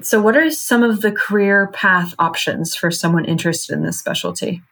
So, 0.00 0.20
what 0.20 0.36
are 0.36 0.50
some 0.50 0.82
of 0.82 1.02
the 1.02 1.12
career 1.12 1.68
path 1.72 2.14
options 2.18 2.74
for 2.74 2.90
someone 2.90 3.24
interested 3.26 3.74
in 3.74 3.84
this 3.84 3.98
specialty? 3.98 4.62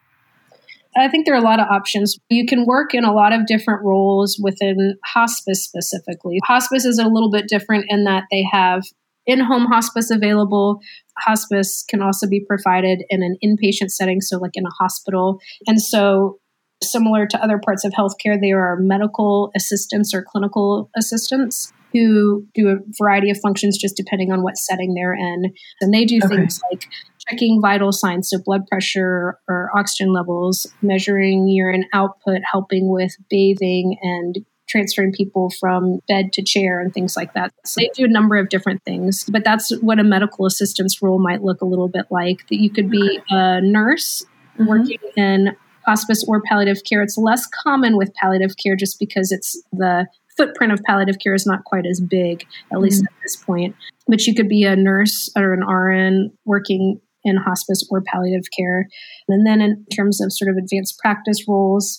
I 1.00 1.08
think 1.08 1.26
there 1.26 1.34
are 1.34 1.38
a 1.38 1.44
lot 1.44 1.60
of 1.60 1.66
options. 1.70 2.18
You 2.28 2.46
can 2.46 2.66
work 2.66 2.94
in 2.94 3.04
a 3.04 3.12
lot 3.12 3.32
of 3.32 3.46
different 3.46 3.84
roles 3.84 4.38
within 4.42 4.96
hospice 5.04 5.64
specifically. 5.64 6.38
Hospice 6.44 6.84
is 6.84 6.98
a 6.98 7.06
little 7.06 7.30
bit 7.30 7.48
different 7.48 7.86
in 7.88 8.04
that 8.04 8.24
they 8.30 8.44
have 8.50 8.84
in 9.26 9.40
home 9.40 9.66
hospice 9.66 10.10
available. 10.10 10.80
Hospice 11.18 11.84
can 11.88 12.02
also 12.02 12.26
be 12.26 12.44
provided 12.46 13.04
in 13.10 13.22
an 13.22 13.36
inpatient 13.44 13.90
setting, 13.90 14.20
so 14.20 14.38
like 14.38 14.52
in 14.54 14.64
a 14.66 14.82
hospital. 14.82 15.40
And 15.66 15.80
so, 15.80 16.38
similar 16.82 17.26
to 17.26 17.42
other 17.42 17.58
parts 17.58 17.84
of 17.84 17.92
healthcare, 17.92 18.40
there 18.40 18.60
are 18.60 18.76
medical 18.76 19.50
assistants 19.54 20.14
or 20.14 20.24
clinical 20.24 20.90
assistants 20.96 21.72
who 21.92 22.46
do 22.54 22.68
a 22.68 22.76
variety 22.98 23.30
of 23.30 23.38
functions 23.42 23.76
just 23.76 23.96
depending 23.96 24.32
on 24.32 24.42
what 24.42 24.56
setting 24.56 24.94
they're 24.94 25.14
in. 25.14 25.52
And 25.80 25.92
they 25.92 26.04
do 26.04 26.18
okay. 26.24 26.36
things 26.36 26.60
like 26.70 26.86
checking 27.30 27.60
vital 27.60 27.92
signs, 27.92 28.30
so 28.30 28.38
blood 28.44 28.66
pressure 28.66 29.38
or 29.48 29.70
oxygen 29.74 30.12
levels, 30.12 30.66
measuring 30.82 31.48
urine 31.48 31.84
output, 31.92 32.40
helping 32.50 32.88
with 32.88 33.12
bathing 33.28 33.96
and 34.02 34.38
transferring 34.68 35.12
people 35.12 35.50
from 35.58 35.98
bed 36.06 36.32
to 36.32 36.42
chair 36.42 36.80
and 36.80 36.94
things 36.94 37.16
like 37.16 37.34
that. 37.34 37.52
So 37.64 37.80
they 37.80 37.90
do 37.94 38.04
a 38.04 38.08
number 38.08 38.36
of 38.36 38.48
different 38.48 38.82
things, 38.84 39.24
but 39.24 39.42
that's 39.44 39.76
what 39.80 39.98
a 39.98 40.04
medical 40.04 40.46
assistance 40.46 41.02
role 41.02 41.18
might 41.18 41.42
look 41.42 41.60
a 41.60 41.66
little 41.66 41.88
bit 41.88 42.06
like. 42.10 42.46
That 42.48 42.60
you 42.60 42.70
could 42.70 42.90
be 42.90 43.20
a 43.30 43.60
nurse 43.60 44.24
mm-hmm. 44.54 44.66
working 44.66 44.98
in 45.16 45.56
hospice 45.86 46.24
or 46.28 46.40
palliative 46.42 46.84
care. 46.84 47.02
It's 47.02 47.18
less 47.18 47.46
common 47.64 47.96
with 47.96 48.14
palliative 48.14 48.56
care 48.62 48.76
just 48.76 48.98
because 48.98 49.32
it's 49.32 49.60
the 49.72 50.06
footprint 50.36 50.72
of 50.72 50.80
palliative 50.86 51.18
care 51.22 51.34
is 51.34 51.46
not 51.46 51.64
quite 51.64 51.84
as 51.84 52.00
big, 52.00 52.42
at 52.42 52.46
mm-hmm. 52.46 52.78
least 52.78 53.02
at 53.02 53.12
this 53.22 53.36
point. 53.36 53.74
But 54.06 54.26
you 54.26 54.34
could 54.34 54.48
be 54.48 54.64
a 54.64 54.76
nurse 54.76 55.30
or 55.36 55.52
an 55.52 55.66
RN 55.66 56.32
working 56.44 57.00
in 57.24 57.36
hospice 57.36 57.86
or 57.90 58.02
palliative 58.02 58.50
care. 58.56 58.88
And 59.28 59.46
then, 59.46 59.60
in 59.60 59.84
terms 59.94 60.20
of 60.20 60.32
sort 60.32 60.50
of 60.50 60.56
advanced 60.56 60.98
practice 60.98 61.46
roles, 61.48 61.98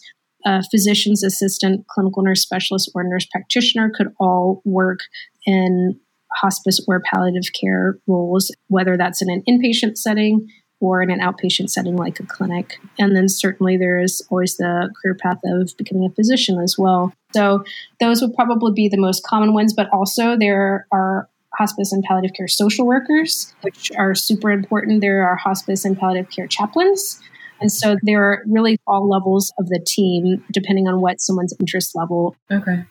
physician's 0.71 1.23
assistant, 1.23 1.85
clinical 1.87 2.23
nurse 2.23 2.41
specialist, 2.41 2.91
or 2.95 3.03
nurse 3.03 3.25
practitioner 3.31 3.91
could 3.95 4.07
all 4.19 4.61
work 4.65 4.99
in 5.45 5.99
hospice 6.33 6.83
or 6.87 7.01
palliative 7.01 7.51
care 7.59 7.99
roles, 8.07 8.55
whether 8.67 8.97
that's 8.97 9.21
in 9.21 9.29
an 9.29 9.43
inpatient 9.47 9.97
setting 9.97 10.47
or 10.79 11.03
in 11.03 11.11
an 11.11 11.19
outpatient 11.19 11.69
setting 11.69 11.95
like 11.95 12.19
a 12.19 12.25
clinic. 12.25 12.79
And 12.97 13.15
then 13.15 13.29
certainly 13.29 13.77
there 13.77 13.99
is 13.99 14.25
always 14.31 14.57
the 14.57 14.89
career 14.99 15.15
path 15.21 15.37
of 15.45 15.77
becoming 15.77 16.05
a 16.05 16.15
physician 16.15 16.59
as 16.59 16.75
well. 16.75 17.13
So 17.33 17.63
those 17.99 18.21
would 18.21 18.33
probably 18.33 18.73
be 18.73 18.89
the 18.89 18.97
most 18.97 19.23
common 19.23 19.53
ones, 19.53 19.73
but 19.73 19.89
also 19.93 20.35
there 20.35 20.87
are 20.91 21.29
hospice 21.57 21.91
and 21.91 22.03
palliative 22.03 22.35
care 22.35 22.47
social 22.47 22.85
workers, 22.85 23.53
which 23.61 23.91
are 23.97 24.15
super 24.15 24.51
important. 24.51 25.01
There 25.01 25.27
are 25.27 25.35
hospice 25.35 25.85
and 25.85 25.97
palliative 25.97 26.31
care 26.31 26.47
chaplains. 26.47 27.19
And 27.59 27.71
so 27.71 27.95
there 28.01 28.23
are 28.23 28.43
really 28.47 28.79
all 28.87 29.07
levels 29.07 29.53
of 29.59 29.69
the 29.69 29.79
team, 29.85 30.43
depending 30.51 30.87
on 30.87 30.99
what 30.99 31.21
someone's 31.21 31.53
interest 31.59 31.95
level. 31.95 32.35
Okay. 32.51 32.85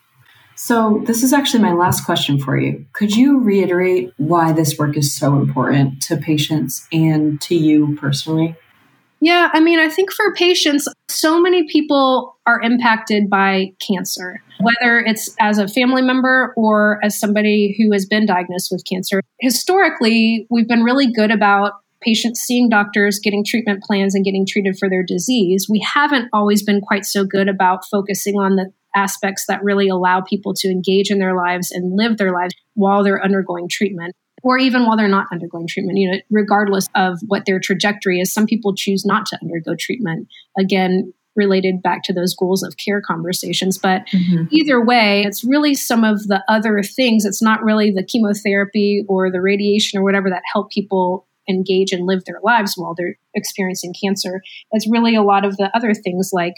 So, 0.54 1.02
this 1.06 1.22
is 1.22 1.32
actually 1.32 1.62
my 1.62 1.72
last 1.72 2.04
question 2.04 2.38
for 2.38 2.58
you. 2.58 2.84
Could 2.92 3.16
you 3.16 3.40
reiterate 3.40 4.12
why 4.18 4.52
this 4.52 4.76
work 4.78 4.94
is 4.94 5.10
so 5.10 5.36
important 5.36 6.02
to 6.02 6.18
patients 6.18 6.86
and 6.92 7.40
to 7.40 7.54
you 7.54 7.96
personally? 7.96 8.54
Yeah, 9.20 9.50
I 9.52 9.60
mean, 9.60 9.78
I 9.78 9.88
think 9.88 10.12
for 10.12 10.32
patients, 10.34 10.88
so 11.08 11.38
many 11.40 11.68
people 11.68 12.38
are 12.46 12.60
impacted 12.62 13.28
by 13.28 13.72
cancer, 13.86 14.42
whether 14.60 14.98
it's 14.98 15.34
as 15.38 15.58
a 15.58 15.68
family 15.68 16.00
member 16.00 16.54
or 16.56 16.98
as 17.04 17.20
somebody 17.20 17.76
who 17.76 17.92
has 17.92 18.06
been 18.06 18.24
diagnosed 18.24 18.70
with 18.72 18.82
cancer. 18.90 19.20
Historically, 19.40 20.46
we've 20.48 20.68
been 20.68 20.82
really 20.82 21.12
good 21.12 21.30
about 21.30 21.72
patients 22.00 22.40
seeing 22.40 22.70
doctors, 22.70 23.18
getting 23.18 23.44
treatment 23.44 23.82
plans, 23.82 24.14
and 24.14 24.24
getting 24.24 24.46
treated 24.46 24.78
for 24.78 24.88
their 24.88 25.04
disease. 25.04 25.66
We 25.68 25.80
haven't 25.80 26.30
always 26.32 26.62
been 26.62 26.80
quite 26.80 27.04
so 27.04 27.24
good 27.24 27.46
about 27.46 27.84
focusing 27.90 28.36
on 28.36 28.56
the 28.56 28.72
aspects 28.96 29.44
that 29.48 29.62
really 29.62 29.88
allow 29.88 30.22
people 30.22 30.54
to 30.54 30.68
engage 30.68 31.10
in 31.10 31.18
their 31.18 31.36
lives 31.36 31.70
and 31.70 31.94
live 31.94 32.16
their 32.16 32.32
lives 32.32 32.54
while 32.74 33.04
they're 33.04 33.22
undergoing 33.22 33.68
treatment 33.70 34.16
or 34.42 34.58
even 34.58 34.86
while 34.86 34.96
they're 34.96 35.08
not 35.08 35.26
undergoing 35.32 35.66
treatment, 35.66 35.98
you 35.98 36.10
know, 36.10 36.18
regardless 36.30 36.88
of 36.94 37.18
what 37.26 37.44
their 37.46 37.60
trajectory 37.60 38.20
is. 38.20 38.32
Some 38.32 38.46
people 38.46 38.74
choose 38.74 39.04
not 39.04 39.26
to 39.26 39.38
undergo 39.42 39.74
treatment. 39.78 40.28
Again, 40.58 41.12
related 41.36 41.82
back 41.82 42.02
to 42.04 42.12
those 42.12 42.34
goals 42.34 42.62
of 42.62 42.76
care 42.76 43.00
conversations. 43.00 43.78
But 43.78 44.02
mm-hmm. 44.08 44.44
either 44.50 44.84
way, 44.84 45.22
it's 45.22 45.44
really 45.44 45.74
some 45.74 46.04
of 46.04 46.26
the 46.26 46.42
other 46.48 46.82
things. 46.82 47.24
It's 47.24 47.42
not 47.42 47.62
really 47.62 47.90
the 47.90 48.04
chemotherapy 48.04 49.04
or 49.08 49.30
the 49.30 49.40
radiation 49.40 49.98
or 49.98 50.02
whatever 50.02 50.28
that 50.30 50.42
help 50.52 50.70
people 50.70 51.26
engage 51.48 51.92
and 51.92 52.06
live 52.06 52.24
their 52.24 52.40
lives 52.42 52.74
while 52.76 52.94
they're 52.94 53.16
experiencing 53.34 53.94
cancer. 54.00 54.42
It's 54.72 54.88
really 54.88 55.14
a 55.14 55.22
lot 55.22 55.44
of 55.44 55.56
the 55.56 55.70
other 55.74 55.94
things 55.94 56.30
like 56.32 56.54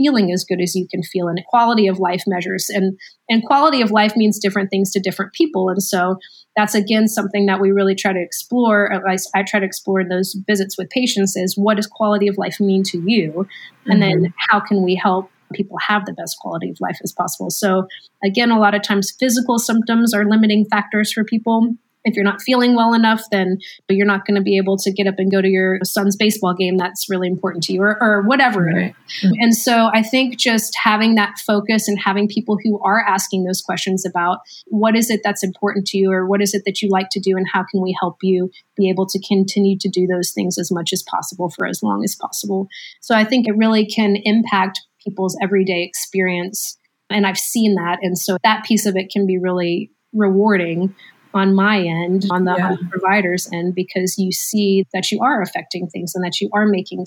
feeling 0.00 0.32
as 0.32 0.44
good 0.44 0.60
as 0.60 0.74
you 0.74 0.86
can 0.90 1.02
feel. 1.02 1.28
And 1.28 1.44
quality 1.46 1.86
of 1.86 1.98
life 1.98 2.22
measures 2.26 2.68
and 2.70 2.98
and 3.28 3.44
quality 3.44 3.82
of 3.82 3.90
life 3.90 4.16
means 4.16 4.38
different 4.38 4.70
things 4.70 4.90
to 4.92 5.00
different 5.00 5.32
people. 5.32 5.68
And 5.68 5.82
so 5.82 6.16
that's 6.56 6.74
again 6.74 7.06
something 7.06 7.46
that 7.46 7.60
we 7.60 7.70
really 7.70 7.94
try 7.94 8.12
to 8.12 8.22
explore. 8.22 8.92
At 8.92 9.04
least 9.04 9.30
i 9.34 9.42
try 9.42 9.60
to 9.60 9.66
explore 9.66 10.00
in 10.00 10.08
those 10.08 10.36
visits 10.46 10.78
with 10.78 10.90
patients 10.90 11.36
is 11.36 11.54
what 11.56 11.76
does 11.76 11.86
quality 11.86 12.28
of 12.28 12.38
life 12.38 12.58
mean 12.60 12.82
to 12.84 12.98
you? 13.06 13.46
And 13.86 14.02
mm-hmm. 14.02 14.22
then 14.22 14.34
how 14.48 14.60
can 14.60 14.82
we 14.82 14.94
help 14.94 15.30
people 15.52 15.76
have 15.88 16.06
the 16.06 16.12
best 16.12 16.38
quality 16.40 16.70
of 16.70 16.78
life 16.80 16.98
as 17.02 17.12
possible? 17.12 17.50
So 17.50 17.86
again 18.24 18.50
a 18.50 18.58
lot 18.58 18.74
of 18.74 18.82
times 18.82 19.14
physical 19.18 19.58
symptoms 19.58 20.14
are 20.14 20.28
limiting 20.28 20.64
factors 20.64 21.12
for 21.12 21.24
people 21.24 21.74
if 22.04 22.14
you're 22.14 22.24
not 22.24 22.40
feeling 22.40 22.74
well 22.74 22.94
enough, 22.94 23.22
then 23.30 23.58
but 23.86 23.96
you're 23.96 24.06
not 24.06 24.26
going 24.26 24.36
to 24.36 24.42
be 24.42 24.56
able 24.56 24.76
to 24.78 24.90
get 24.90 25.06
up 25.06 25.16
and 25.18 25.30
go 25.30 25.42
to 25.42 25.48
your 25.48 25.78
son's 25.84 26.16
baseball 26.16 26.54
game 26.54 26.76
that's 26.76 27.10
really 27.10 27.28
important 27.28 27.62
to 27.64 27.72
you 27.72 27.82
or, 27.82 28.02
or 28.02 28.22
whatever. 28.22 28.64
Right. 28.64 28.94
Mm-hmm. 29.22 29.32
And 29.40 29.54
so 29.54 29.90
I 29.92 30.02
think 30.02 30.38
just 30.38 30.74
having 30.82 31.14
that 31.16 31.38
focus 31.38 31.88
and 31.88 31.98
having 31.98 32.28
people 32.28 32.58
who 32.62 32.80
are 32.82 33.00
asking 33.00 33.44
those 33.44 33.60
questions 33.60 34.06
about 34.06 34.38
what 34.66 34.96
is 34.96 35.10
it 35.10 35.20
that's 35.22 35.44
important 35.44 35.86
to 35.88 35.98
you 35.98 36.10
or 36.10 36.26
what 36.26 36.40
is 36.40 36.54
it 36.54 36.62
that 36.64 36.80
you 36.80 36.88
like 36.88 37.08
to 37.10 37.20
do 37.20 37.36
and 37.36 37.46
how 37.52 37.64
can 37.70 37.82
we 37.82 37.96
help 38.00 38.16
you 38.22 38.50
be 38.76 38.88
able 38.88 39.06
to 39.06 39.20
continue 39.26 39.76
to 39.78 39.88
do 39.88 40.06
those 40.06 40.30
things 40.30 40.58
as 40.58 40.70
much 40.72 40.92
as 40.92 41.02
possible 41.02 41.50
for 41.50 41.66
as 41.66 41.82
long 41.82 42.02
as 42.02 42.16
possible. 42.16 42.68
So 43.00 43.14
I 43.14 43.24
think 43.24 43.46
it 43.46 43.56
really 43.56 43.86
can 43.86 44.16
impact 44.24 44.80
people's 45.04 45.36
everyday 45.42 45.82
experience. 45.82 46.78
And 47.10 47.26
I've 47.26 47.38
seen 47.38 47.74
that. 47.74 47.98
And 48.02 48.16
so 48.16 48.36
that 48.42 48.64
piece 48.64 48.86
of 48.86 48.96
it 48.96 49.10
can 49.10 49.26
be 49.26 49.38
really 49.38 49.90
rewarding 50.12 50.94
on 51.32 51.54
my 51.54 51.78
end, 51.78 52.26
on 52.30 52.44
the, 52.44 52.54
yeah. 52.56 52.70
on 52.70 52.78
the 52.80 52.88
provider's 52.90 53.48
end, 53.52 53.74
because 53.74 54.16
you 54.18 54.32
see 54.32 54.86
that 54.92 55.10
you 55.10 55.20
are 55.20 55.42
affecting 55.42 55.88
things 55.88 56.12
and 56.14 56.24
that 56.24 56.40
you 56.40 56.50
are 56.52 56.66
making 56.66 57.04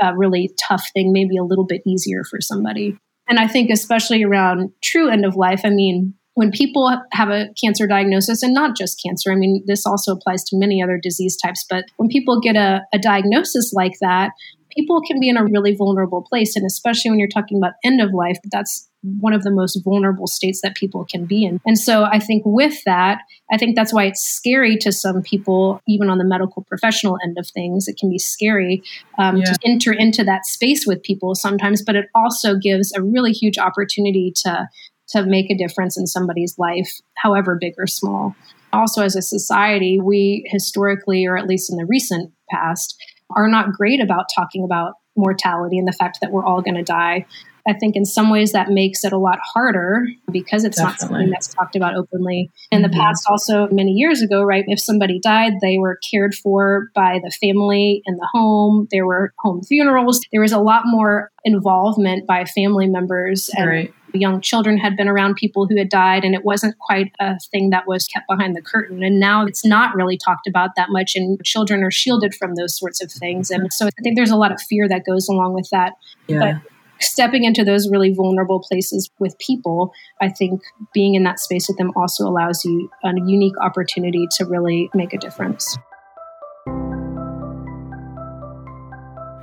a 0.00 0.16
really 0.16 0.50
tough 0.68 0.84
thing 0.92 1.12
maybe 1.12 1.36
a 1.36 1.44
little 1.44 1.66
bit 1.66 1.82
easier 1.86 2.22
for 2.28 2.40
somebody. 2.40 2.96
And 3.28 3.38
I 3.38 3.46
think, 3.46 3.70
especially 3.70 4.24
around 4.24 4.70
true 4.82 5.08
end 5.08 5.24
of 5.24 5.36
life, 5.36 5.60
I 5.64 5.70
mean, 5.70 6.14
when 6.34 6.50
people 6.50 6.90
have 7.12 7.28
a 7.28 7.48
cancer 7.62 7.86
diagnosis, 7.86 8.42
and 8.42 8.54
not 8.54 8.76
just 8.76 9.00
cancer, 9.04 9.30
I 9.30 9.36
mean, 9.36 9.62
this 9.66 9.84
also 9.84 10.12
applies 10.12 10.42
to 10.44 10.56
many 10.56 10.82
other 10.82 10.98
disease 11.00 11.36
types, 11.36 11.64
but 11.68 11.84
when 11.96 12.08
people 12.08 12.40
get 12.40 12.56
a, 12.56 12.82
a 12.92 12.98
diagnosis 12.98 13.72
like 13.72 13.94
that, 14.00 14.30
people 14.70 15.00
can 15.02 15.20
be 15.20 15.28
in 15.28 15.36
a 15.36 15.44
really 15.44 15.74
vulnerable 15.74 16.22
place. 16.22 16.56
And 16.56 16.66
especially 16.66 17.10
when 17.10 17.18
you're 17.18 17.28
talking 17.28 17.58
about 17.58 17.72
end 17.84 18.00
of 18.00 18.12
life, 18.12 18.38
that's 18.50 18.88
one 19.02 19.32
of 19.32 19.42
the 19.42 19.50
most 19.50 19.80
vulnerable 19.82 20.26
states 20.26 20.60
that 20.62 20.76
people 20.76 21.06
can 21.10 21.24
be 21.24 21.44
in. 21.44 21.60
And 21.64 21.78
so 21.78 22.04
I 22.04 22.18
think 22.18 22.42
with 22.44 22.84
that, 22.84 23.20
I 23.50 23.56
think 23.56 23.74
that's 23.74 23.94
why 23.94 24.04
it's 24.04 24.20
scary 24.20 24.76
to 24.78 24.92
some 24.92 25.22
people, 25.22 25.80
even 25.88 26.10
on 26.10 26.18
the 26.18 26.24
medical 26.24 26.64
professional 26.64 27.16
end 27.24 27.36
of 27.38 27.48
things. 27.48 27.88
It 27.88 27.96
can 27.98 28.10
be 28.10 28.18
scary 28.18 28.82
um, 29.18 29.38
yeah. 29.38 29.44
to 29.44 29.58
enter 29.64 29.92
into 29.92 30.22
that 30.24 30.44
space 30.44 30.86
with 30.86 31.02
people 31.02 31.34
sometimes, 31.34 31.82
but 31.82 31.96
it 31.96 32.06
also 32.14 32.56
gives 32.56 32.92
a 32.94 33.02
really 33.02 33.32
huge 33.32 33.58
opportunity 33.58 34.32
to 34.44 34.68
to 35.10 35.24
make 35.24 35.50
a 35.50 35.56
difference 35.56 35.98
in 35.98 36.06
somebody's 36.06 36.56
life, 36.56 37.00
however 37.16 37.58
big 37.60 37.74
or 37.78 37.86
small. 37.86 38.34
Also, 38.72 39.02
as 39.02 39.16
a 39.16 39.22
society, 39.22 39.98
we 40.00 40.44
historically, 40.46 41.26
or 41.26 41.36
at 41.36 41.46
least 41.48 41.70
in 41.70 41.76
the 41.76 41.84
recent 41.84 42.32
past, 42.48 42.96
are 43.36 43.48
not 43.48 43.72
great 43.72 44.00
about 44.00 44.26
talking 44.34 44.64
about 44.64 44.94
mortality 45.16 45.78
and 45.78 45.86
the 45.86 45.92
fact 45.92 46.18
that 46.20 46.30
we're 46.30 46.44
all 46.44 46.62
going 46.62 46.76
to 46.76 46.82
die. 46.82 47.26
I 47.68 47.74
think 47.74 47.94
in 47.94 48.04
some 48.04 48.30
ways 48.30 48.52
that 48.52 48.70
makes 48.70 49.04
it 49.04 49.12
a 49.12 49.18
lot 49.18 49.38
harder 49.42 50.06
because 50.30 50.64
it's 50.64 50.78
Definitely. 50.78 50.90
not 50.90 51.00
something 51.00 51.30
that's 51.30 51.48
talked 51.48 51.76
about 51.76 51.94
openly. 51.94 52.50
In 52.70 52.82
mm-hmm. 52.82 52.90
the 52.90 52.96
past, 52.96 53.26
also 53.28 53.68
many 53.70 53.92
years 53.92 54.22
ago, 54.22 54.42
right, 54.42 54.64
if 54.66 54.80
somebody 54.80 55.20
died, 55.20 55.54
they 55.60 55.76
were 55.78 55.98
cared 56.10 56.34
for 56.34 56.90
by 56.94 57.20
the 57.22 57.30
family 57.30 58.02
in 58.06 58.16
the 58.16 58.28
home. 58.32 58.88
There 58.90 59.06
were 59.06 59.32
home 59.38 59.62
funerals. 59.62 60.20
There 60.32 60.40
was 60.40 60.52
a 60.52 60.58
lot 60.58 60.82
more 60.86 61.30
involvement 61.44 62.26
by 62.26 62.44
family 62.44 62.86
members 62.86 63.50
and 63.54 63.68
right. 63.68 63.94
Young 64.14 64.40
children 64.40 64.78
had 64.78 64.96
been 64.96 65.08
around 65.08 65.34
people 65.34 65.66
who 65.66 65.76
had 65.76 65.88
died 65.88 66.24
and 66.24 66.34
it 66.34 66.44
wasn't 66.44 66.76
quite 66.78 67.12
a 67.20 67.38
thing 67.50 67.70
that 67.70 67.86
was 67.86 68.06
kept 68.06 68.26
behind 68.28 68.56
the 68.56 68.62
curtain 68.62 69.02
and 69.02 69.20
now 69.20 69.44
it's 69.44 69.64
not 69.64 69.94
really 69.94 70.16
talked 70.16 70.46
about 70.46 70.70
that 70.76 70.88
much 70.90 71.14
and 71.16 71.42
children 71.44 71.82
are 71.82 71.90
shielded 71.90 72.34
from 72.34 72.54
those 72.54 72.76
sorts 72.76 73.02
of 73.02 73.10
things 73.10 73.50
and 73.50 73.72
so 73.72 73.86
i 73.86 73.90
think 74.02 74.16
there's 74.16 74.30
a 74.30 74.36
lot 74.36 74.52
of 74.52 74.60
fear 74.62 74.88
that 74.88 75.04
goes 75.04 75.28
along 75.28 75.54
with 75.54 75.68
that 75.70 75.94
yeah. 76.26 76.38
but 76.38 76.70
stepping 77.00 77.44
into 77.44 77.64
those 77.64 77.88
really 77.90 78.12
vulnerable 78.12 78.60
places 78.60 79.10
with 79.18 79.38
people, 79.38 79.92
I 80.20 80.28
think 80.28 80.60
being 80.92 81.14
in 81.14 81.24
that 81.24 81.40
space 81.40 81.68
with 81.68 81.78
them 81.78 81.92
also 81.96 82.24
allows 82.24 82.64
you 82.64 82.90
a 83.04 83.12
unique 83.14 83.58
opportunity 83.60 84.26
to 84.36 84.44
really 84.44 84.90
make 84.94 85.12
a 85.12 85.18
difference. 85.18 85.78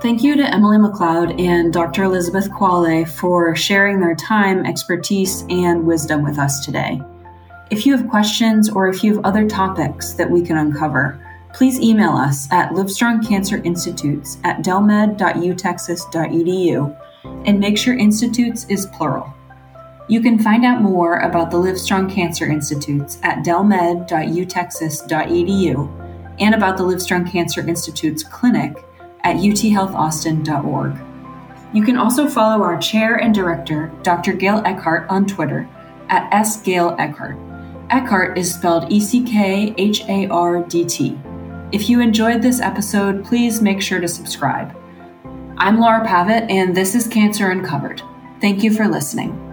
Thank 0.00 0.22
you 0.22 0.36
to 0.36 0.54
Emily 0.54 0.78
McLeod 0.78 1.40
and 1.40 1.72
Dr. 1.72 2.04
Elizabeth 2.04 2.48
Kvale 2.50 3.08
for 3.08 3.56
sharing 3.56 3.98
their 3.98 4.14
time, 4.14 4.64
expertise, 4.64 5.44
and 5.50 5.84
wisdom 5.84 6.22
with 6.22 6.38
us 6.38 6.64
today. 6.64 7.02
If 7.72 7.84
you 7.84 7.96
have 7.96 8.08
questions 8.08 8.70
or 8.70 8.88
if 8.88 9.02
you 9.02 9.16
have 9.16 9.24
other 9.24 9.48
topics 9.48 10.12
that 10.12 10.30
we 10.30 10.42
can 10.42 10.56
uncover, 10.56 11.20
please 11.52 11.80
email 11.80 12.12
us 12.12 12.46
at 12.52 12.70
Livestrong 12.70 13.26
Cancer 13.26 13.60
Institutes 13.64 14.38
at 14.44 14.62
dellmed.utexas.edu 14.62 17.00
and 17.46 17.58
make 17.58 17.76
sure 17.76 17.98
Institutes 17.98 18.66
is 18.68 18.86
plural. 18.86 19.34
You 20.06 20.20
can 20.20 20.38
find 20.38 20.64
out 20.64 20.80
more 20.80 21.18
about 21.18 21.50
the 21.50 21.58
Livestrong 21.58 22.08
Cancer 22.08 22.46
Institutes 22.46 23.18
at 23.24 23.44
dellmed.utexas.edu 23.44 26.36
and 26.38 26.54
about 26.54 26.76
the 26.76 26.84
Livestrong 26.84 27.28
Cancer 27.28 27.68
Institute's 27.68 28.22
clinic 28.22 28.84
at 29.28 29.36
uthealthaustin.org. 29.36 30.96
You 31.74 31.82
can 31.84 31.98
also 31.98 32.26
follow 32.26 32.64
our 32.64 32.78
chair 32.78 33.16
and 33.16 33.34
director, 33.34 33.92
Dr. 34.02 34.32
Gail 34.32 34.62
Eckhardt, 34.64 35.06
on 35.10 35.26
Twitter 35.26 35.68
at 36.08 36.30
sgail.eckhardt. 36.32 37.36
Eckhardt 37.90 38.38
is 38.38 38.54
spelled 38.54 38.90
E 38.90 39.00
C 39.00 39.22
K 39.22 39.74
H 39.76 40.02
A 40.08 40.28
R 40.28 40.62
D 40.62 40.84
T. 40.86 41.18
If 41.72 41.90
you 41.90 42.00
enjoyed 42.00 42.40
this 42.40 42.60
episode, 42.60 43.22
please 43.24 43.60
make 43.60 43.82
sure 43.82 44.00
to 44.00 44.08
subscribe. 44.08 44.74
I'm 45.58 45.78
Laura 45.78 46.06
Pavitt, 46.06 46.48
and 46.50 46.74
this 46.74 46.94
is 46.94 47.06
Cancer 47.06 47.50
Uncovered. 47.50 48.00
Thank 48.40 48.62
you 48.62 48.72
for 48.72 48.88
listening. 48.88 49.47